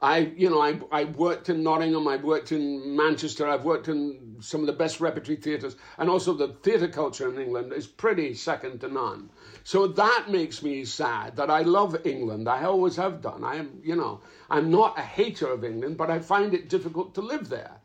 I, 0.00 0.32
you 0.36 0.48
know, 0.48 0.60
I, 0.62 0.80
I 0.92 1.04
worked 1.04 1.48
in 1.48 1.64
Nottingham, 1.64 2.06
I've 2.06 2.22
worked 2.22 2.52
in 2.52 2.96
Manchester, 2.96 3.48
I've 3.48 3.64
worked 3.64 3.88
in 3.88 4.36
some 4.38 4.60
of 4.60 4.68
the 4.68 4.72
best 4.72 5.00
repertory 5.00 5.36
theatres, 5.36 5.74
and 5.98 6.08
also 6.08 6.34
the 6.34 6.48
theatre 6.62 6.86
culture 6.86 7.28
in 7.28 7.40
England 7.40 7.72
is 7.72 7.88
pretty 7.88 8.34
second 8.34 8.80
to 8.80 8.88
none. 8.88 9.28
So 9.64 9.88
that 9.88 10.26
makes 10.30 10.62
me 10.62 10.84
sad 10.84 11.34
that 11.34 11.50
I 11.50 11.62
love 11.62 12.06
England. 12.06 12.48
I 12.48 12.62
always 12.62 12.94
have 12.94 13.20
done. 13.20 13.42
I 13.42 13.56
am, 13.56 13.80
you 13.82 13.96
know, 13.96 14.20
I'm 14.50 14.70
not 14.70 14.96
a 14.96 15.02
hater 15.02 15.48
of 15.48 15.64
England, 15.64 15.96
but 15.96 16.10
I 16.10 16.20
find 16.20 16.54
it 16.54 16.68
difficult 16.68 17.12
to 17.16 17.20
live 17.20 17.48
there 17.48 17.80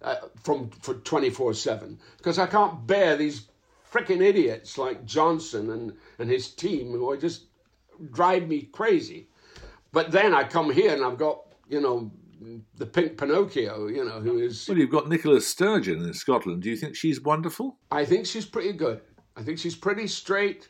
uh, 0.00 0.16
from 0.42 0.70
for 0.70 0.94
24 0.94 1.52
7 1.52 1.98
because 2.16 2.38
I 2.38 2.46
can't 2.46 2.86
bear 2.86 3.16
these 3.16 3.47
freaking 3.92 4.22
idiots 4.22 4.78
like 4.78 5.04
Johnson 5.04 5.70
and, 5.70 5.92
and 6.18 6.30
his 6.30 6.50
team 6.50 6.92
who 6.92 7.10
are 7.10 7.16
just 7.16 7.46
drive 8.10 8.48
me 8.48 8.62
crazy. 8.62 9.28
But 9.92 10.10
then 10.10 10.34
I 10.34 10.44
come 10.44 10.70
here 10.70 10.92
and 10.92 11.04
I've 11.04 11.18
got, 11.18 11.40
you 11.68 11.80
know, 11.80 12.10
the 12.76 12.86
pink 12.86 13.18
Pinocchio, 13.18 13.88
you 13.88 14.04
know, 14.04 14.20
who 14.20 14.38
is. 14.38 14.68
Well, 14.68 14.78
you've 14.78 14.90
got 14.90 15.08
Nicola 15.08 15.40
Sturgeon 15.40 16.02
in 16.04 16.14
Scotland. 16.14 16.62
Do 16.62 16.70
you 16.70 16.76
think 16.76 16.94
she's 16.94 17.20
wonderful? 17.20 17.78
I 17.90 18.04
think 18.04 18.26
she's 18.26 18.46
pretty 18.46 18.72
good. 18.72 19.00
I 19.36 19.42
think 19.42 19.58
she's 19.58 19.74
pretty 19.74 20.06
straight. 20.06 20.68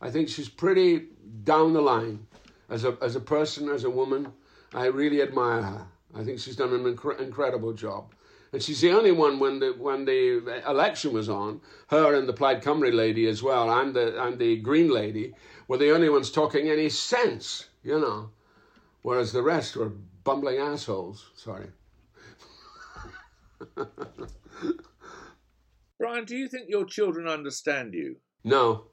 I 0.00 0.10
think 0.10 0.28
she's 0.28 0.48
pretty 0.48 1.08
down 1.44 1.72
the 1.72 1.80
line 1.80 2.26
as 2.70 2.84
a, 2.84 2.96
as 3.02 3.16
a 3.16 3.20
person, 3.20 3.68
as 3.68 3.84
a 3.84 3.90
woman. 3.90 4.32
I 4.72 4.86
really 4.86 5.20
admire 5.20 5.62
her. 5.62 5.86
I 6.14 6.24
think 6.24 6.38
she's 6.38 6.56
done 6.56 6.72
an 6.72 6.84
incre- 6.84 7.20
incredible 7.20 7.72
job. 7.72 8.14
And 8.52 8.62
she's 8.62 8.80
the 8.80 8.90
only 8.90 9.12
one 9.12 9.38
when 9.38 9.60
the 9.60 9.72
when 9.78 10.04
the 10.04 10.62
election 10.68 11.12
was 11.12 11.28
on, 11.28 11.60
her 11.88 12.14
and 12.14 12.28
the 12.28 12.32
Plaid 12.32 12.62
Cymru 12.62 12.92
lady 12.92 13.28
as 13.28 13.42
well, 13.42 13.70
and 13.70 13.94
the 13.94 14.20
and 14.22 14.38
the 14.38 14.56
Green 14.56 14.90
lady 14.90 15.34
were 15.68 15.78
the 15.78 15.92
only 15.92 16.08
ones 16.08 16.32
talking 16.32 16.68
any 16.68 16.88
sense, 16.88 17.68
you 17.84 18.00
know. 18.00 18.30
Whereas 19.02 19.32
the 19.32 19.42
rest 19.42 19.76
were 19.76 19.92
bumbling 20.24 20.58
assholes. 20.58 21.30
Sorry. 21.36 21.68
Brian, 25.98 26.24
do 26.24 26.36
you 26.36 26.48
think 26.48 26.68
your 26.68 26.84
children 26.84 27.28
understand 27.28 27.94
you? 27.94 28.16
No. 28.42 28.86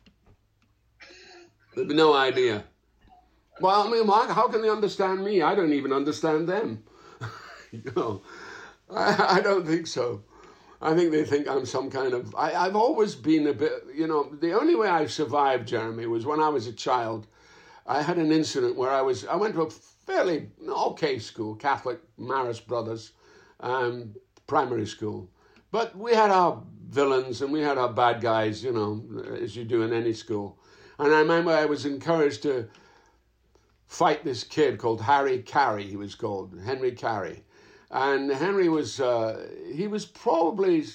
No 1.75 2.13
idea. 2.13 2.63
Well, 3.59 3.87
I 3.87 3.89
mean, 3.89 4.07
how 4.07 4.47
can 4.49 4.61
they 4.61 4.69
understand 4.69 5.23
me? 5.23 5.41
I 5.41 5.55
don't 5.55 5.73
even 5.73 5.91
understand 5.91 6.47
them. 6.47 6.83
you 7.71 7.81
know. 7.95 8.21
I, 8.89 9.37
I 9.37 9.41
don't 9.41 9.65
think 9.65 9.87
so. 9.87 10.23
I 10.81 10.93
think 10.93 11.11
they 11.11 11.23
think 11.23 11.47
I'm 11.47 11.65
some 11.65 11.89
kind 11.89 12.13
of. 12.13 12.35
I, 12.35 12.53
I've 12.53 12.75
always 12.75 13.15
been 13.15 13.47
a 13.47 13.53
bit, 13.53 13.71
you 13.93 14.07
know, 14.07 14.29
the 14.39 14.53
only 14.53 14.75
way 14.75 14.87
I 14.87 15.07
survived, 15.07 15.67
Jeremy, 15.67 16.05
was 16.05 16.25
when 16.25 16.39
I 16.39 16.49
was 16.49 16.67
a 16.67 16.73
child. 16.73 17.27
I 17.87 18.01
had 18.01 18.17
an 18.17 18.31
incident 18.31 18.75
where 18.75 18.91
I 18.91 19.01
was, 19.01 19.25
I 19.25 19.35
went 19.35 19.55
to 19.55 19.61
a 19.61 19.69
fairly 19.69 20.49
okay 20.67 21.19
school, 21.19 21.55
Catholic 21.55 21.99
Marist 22.19 22.67
Brothers, 22.67 23.13
um, 23.61 24.13
primary 24.45 24.85
school. 24.85 25.29
But 25.71 25.97
we 25.97 26.13
had 26.13 26.29
our 26.29 26.61
villains 26.89 27.41
and 27.41 27.51
we 27.51 27.61
had 27.61 27.77
our 27.77 27.91
bad 27.91 28.21
guys, 28.21 28.63
you 28.63 28.71
know, 28.71 29.03
as 29.41 29.55
you 29.55 29.63
do 29.63 29.81
in 29.81 29.93
any 29.93 30.13
school. 30.13 30.59
And 30.99 31.13
I 31.13 31.19
remember 31.19 31.51
I 31.51 31.65
was 31.65 31.85
encouraged 31.85 32.43
to 32.43 32.67
fight 33.87 34.23
this 34.23 34.43
kid 34.43 34.77
called 34.77 35.01
Harry 35.01 35.39
Carey, 35.39 35.83
he 35.83 35.95
was 35.95 36.15
called, 36.15 36.59
Henry 36.65 36.91
Carey. 36.91 37.43
And 37.89 38.29
Henry 38.31 38.69
was, 38.69 38.99
uh, 38.99 39.47
he 39.73 39.87
was 39.87 40.05
probably, 40.05 40.85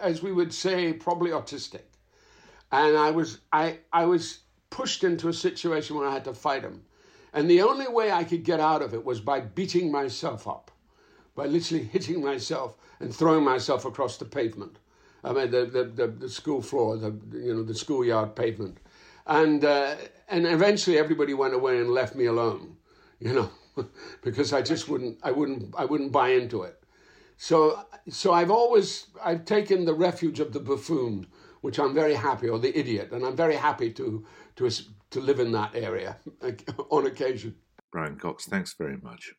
as 0.00 0.22
we 0.22 0.32
would 0.32 0.52
say, 0.52 0.92
probably 0.92 1.30
autistic. 1.30 1.82
And 2.72 2.96
I 2.96 3.10
was, 3.10 3.38
I, 3.52 3.78
I 3.92 4.06
was 4.06 4.40
pushed 4.70 5.04
into 5.04 5.28
a 5.28 5.32
situation 5.32 5.96
where 5.96 6.08
I 6.08 6.12
had 6.12 6.24
to 6.24 6.34
fight 6.34 6.62
him. 6.62 6.84
And 7.32 7.50
the 7.50 7.62
only 7.62 7.86
way 7.88 8.10
I 8.10 8.24
could 8.24 8.44
get 8.44 8.60
out 8.60 8.82
of 8.82 8.94
it 8.94 9.04
was 9.04 9.20
by 9.20 9.40
beating 9.40 9.92
myself 9.92 10.48
up, 10.48 10.70
by 11.34 11.46
literally 11.46 11.84
hitting 11.92 12.22
myself 12.22 12.76
and 13.00 13.14
throwing 13.14 13.44
myself 13.44 13.84
across 13.84 14.16
the 14.16 14.24
pavement. 14.24 14.78
I 15.22 15.32
mean, 15.32 15.50
the, 15.50 15.66
the, 15.66 15.84
the, 15.84 16.06
the 16.06 16.28
school 16.30 16.62
floor, 16.62 16.96
the, 16.96 17.14
you 17.32 17.54
know, 17.54 17.62
the 17.62 17.74
schoolyard 17.74 18.34
pavement. 18.36 18.78
and 19.26 19.64
uh, 19.64 19.96
and 20.28 20.46
eventually 20.46 20.98
everybody 20.98 21.34
went 21.34 21.54
away 21.54 21.78
and 21.78 21.90
left 21.90 22.14
me 22.14 22.26
alone, 22.26 22.76
you 23.18 23.32
know, 23.32 23.50
because 24.22 24.52
I 24.52 24.62
just 24.62 24.88
wouldn't 24.88 25.18
I 25.22 25.30
wouldn't 25.32 25.74
I 25.76 25.84
wouldn't 25.84 26.12
buy 26.12 26.30
into 26.30 26.62
it. 26.62 26.82
So 27.36 27.82
so 28.08 28.32
I've 28.32 28.50
always 28.50 29.06
I've 29.22 29.44
taken 29.44 29.84
the 29.84 29.94
refuge 29.94 30.40
of 30.40 30.52
the 30.52 30.60
buffoon, 30.60 31.26
which 31.60 31.78
I'm 31.78 31.94
very 31.94 32.14
happy, 32.14 32.48
or 32.48 32.58
the 32.58 32.76
idiot, 32.78 33.12
and 33.12 33.24
I'm 33.24 33.36
very 33.36 33.56
happy 33.56 33.92
to 33.92 34.24
to 34.56 34.70
to 35.10 35.20
live 35.20 35.40
in 35.40 35.52
that 35.52 35.74
area 35.74 36.16
on 36.90 37.06
occasion. 37.06 37.56
Brian 37.92 38.16
Cox, 38.16 38.46
thanks 38.46 38.74
very 38.74 38.98
much. 38.98 39.32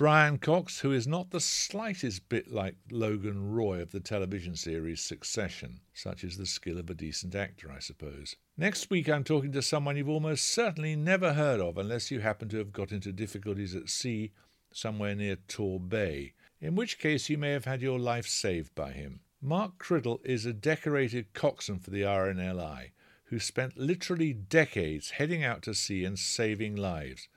Brian 0.00 0.38
Cox, 0.38 0.80
who 0.80 0.92
is 0.92 1.06
not 1.06 1.30
the 1.30 1.40
slightest 1.40 2.26
bit 2.30 2.50
like 2.50 2.74
Logan 2.90 3.52
Roy 3.52 3.82
of 3.82 3.92
the 3.92 4.00
television 4.00 4.56
series 4.56 5.02
Succession. 5.02 5.80
Such 5.92 6.24
is 6.24 6.38
the 6.38 6.46
skill 6.46 6.78
of 6.78 6.88
a 6.88 6.94
decent 6.94 7.34
actor, 7.34 7.70
I 7.70 7.80
suppose. 7.80 8.36
Next 8.56 8.88
week, 8.88 9.10
I'm 9.10 9.24
talking 9.24 9.52
to 9.52 9.60
someone 9.60 9.98
you've 9.98 10.08
almost 10.08 10.46
certainly 10.46 10.96
never 10.96 11.34
heard 11.34 11.60
of 11.60 11.76
unless 11.76 12.10
you 12.10 12.20
happen 12.20 12.48
to 12.48 12.56
have 12.56 12.72
got 12.72 12.92
into 12.92 13.12
difficulties 13.12 13.74
at 13.74 13.90
sea 13.90 14.32
somewhere 14.72 15.14
near 15.14 15.36
Tor 15.36 15.78
Bay, 15.78 16.32
in 16.62 16.76
which 16.76 16.98
case 16.98 17.28
you 17.28 17.36
may 17.36 17.50
have 17.50 17.66
had 17.66 17.82
your 17.82 17.98
life 17.98 18.26
saved 18.26 18.74
by 18.74 18.92
him. 18.92 19.20
Mark 19.42 19.76
Criddle 19.76 20.24
is 20.24 20.46
a 20.46 20.54
decorated 20.54 21.34
coxswain 21.34 21.78
for 21.78 21.90
the 21.90 22.04
RNLI 22.04 22.92
who 23.24 23.38
spent 23.38 23.76
literally 23.76 24.32
decades 24.32 25.10
heading 25.10 25.44
out 25.44 25.60
to 25.60 25.74
sea 25.74 26.06
and 26.06 26.18
saving 26.18 26.74
lives. 26.74 27.28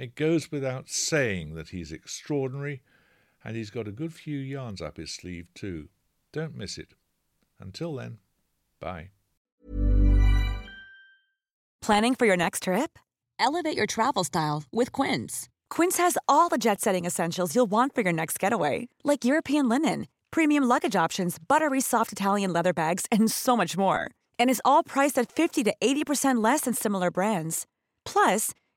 It 0.00 0.14
goes 0.14 0.50
without 0.50 0.88
saying 0.88 1.56
that 1.56 1.68
he's 1.68 1.92
extraordinary, 1.92 2.80
and 3.44 3.54
he's 3.54 3.68
got 3.68 3.86
a 3.86 3.92
good 3.92 4.14
few 4.14 4.38
yarns 4.38 4.80
up 4.80 4.96
his 4.96 5.10
sleeve, 5.10 5.48
too. 5.54 5.90
Don't 6.32 6.56
miss 6.56 6.78
it. 6.78 6.94
Until 7.58 7.94
then, 7.96 8.16
bye. 8.80 9.10
Planning 11.82 12.14
for 12.14 12.24
your 12.24 12.38
next 12.38 12.62
trip? 12.62 12.98
Elevate 13.38 13.76
your 13.76 13.84
travel 13.84 14.24
style 14.24 14.62
with 14.72 14.90
Quince. 14.90 15.50
Quince 15.68 15.98
has 15.98 16.16
all 16.26 16.48
the 16.48 16.56
jet 16.56 16.80
setting 16.80 17.04
essentials 17.04 17.54
you'll 17.54 17.66
want 17.70 17.94
for 17.94 18.00
your 18.00 18.12
next 18.14 18.38
getaway, 18.40 18.88
like 19.04 19.26
European 19.26 19.68
linen, 19.68 20.06
premium 20.30 20.64
luggage 20.64 20.96
options, 20.96 21.36
buttery 21.38 21.82
soft 21.82 22.10
Italian 22.10 22.54
leather 22.54 22.72
bags, 22.72 23.04
and 23.12 23.30
so 23.30 23.54
much 23.54 23.76
more. 23.76 24.10
And 24.38 24.48
is 24.48 24.62
all 24.64 24.82
priced 24.82 25.18
at 25.18 25.30
50 25.30 25.62
to 25.64 25.74
80% 25.82 26.42
less 26.42 26.62
than 26.62 26.72
similar 26.72 27.10
brands. 27.10 27.66
Plus, 28.06 28.54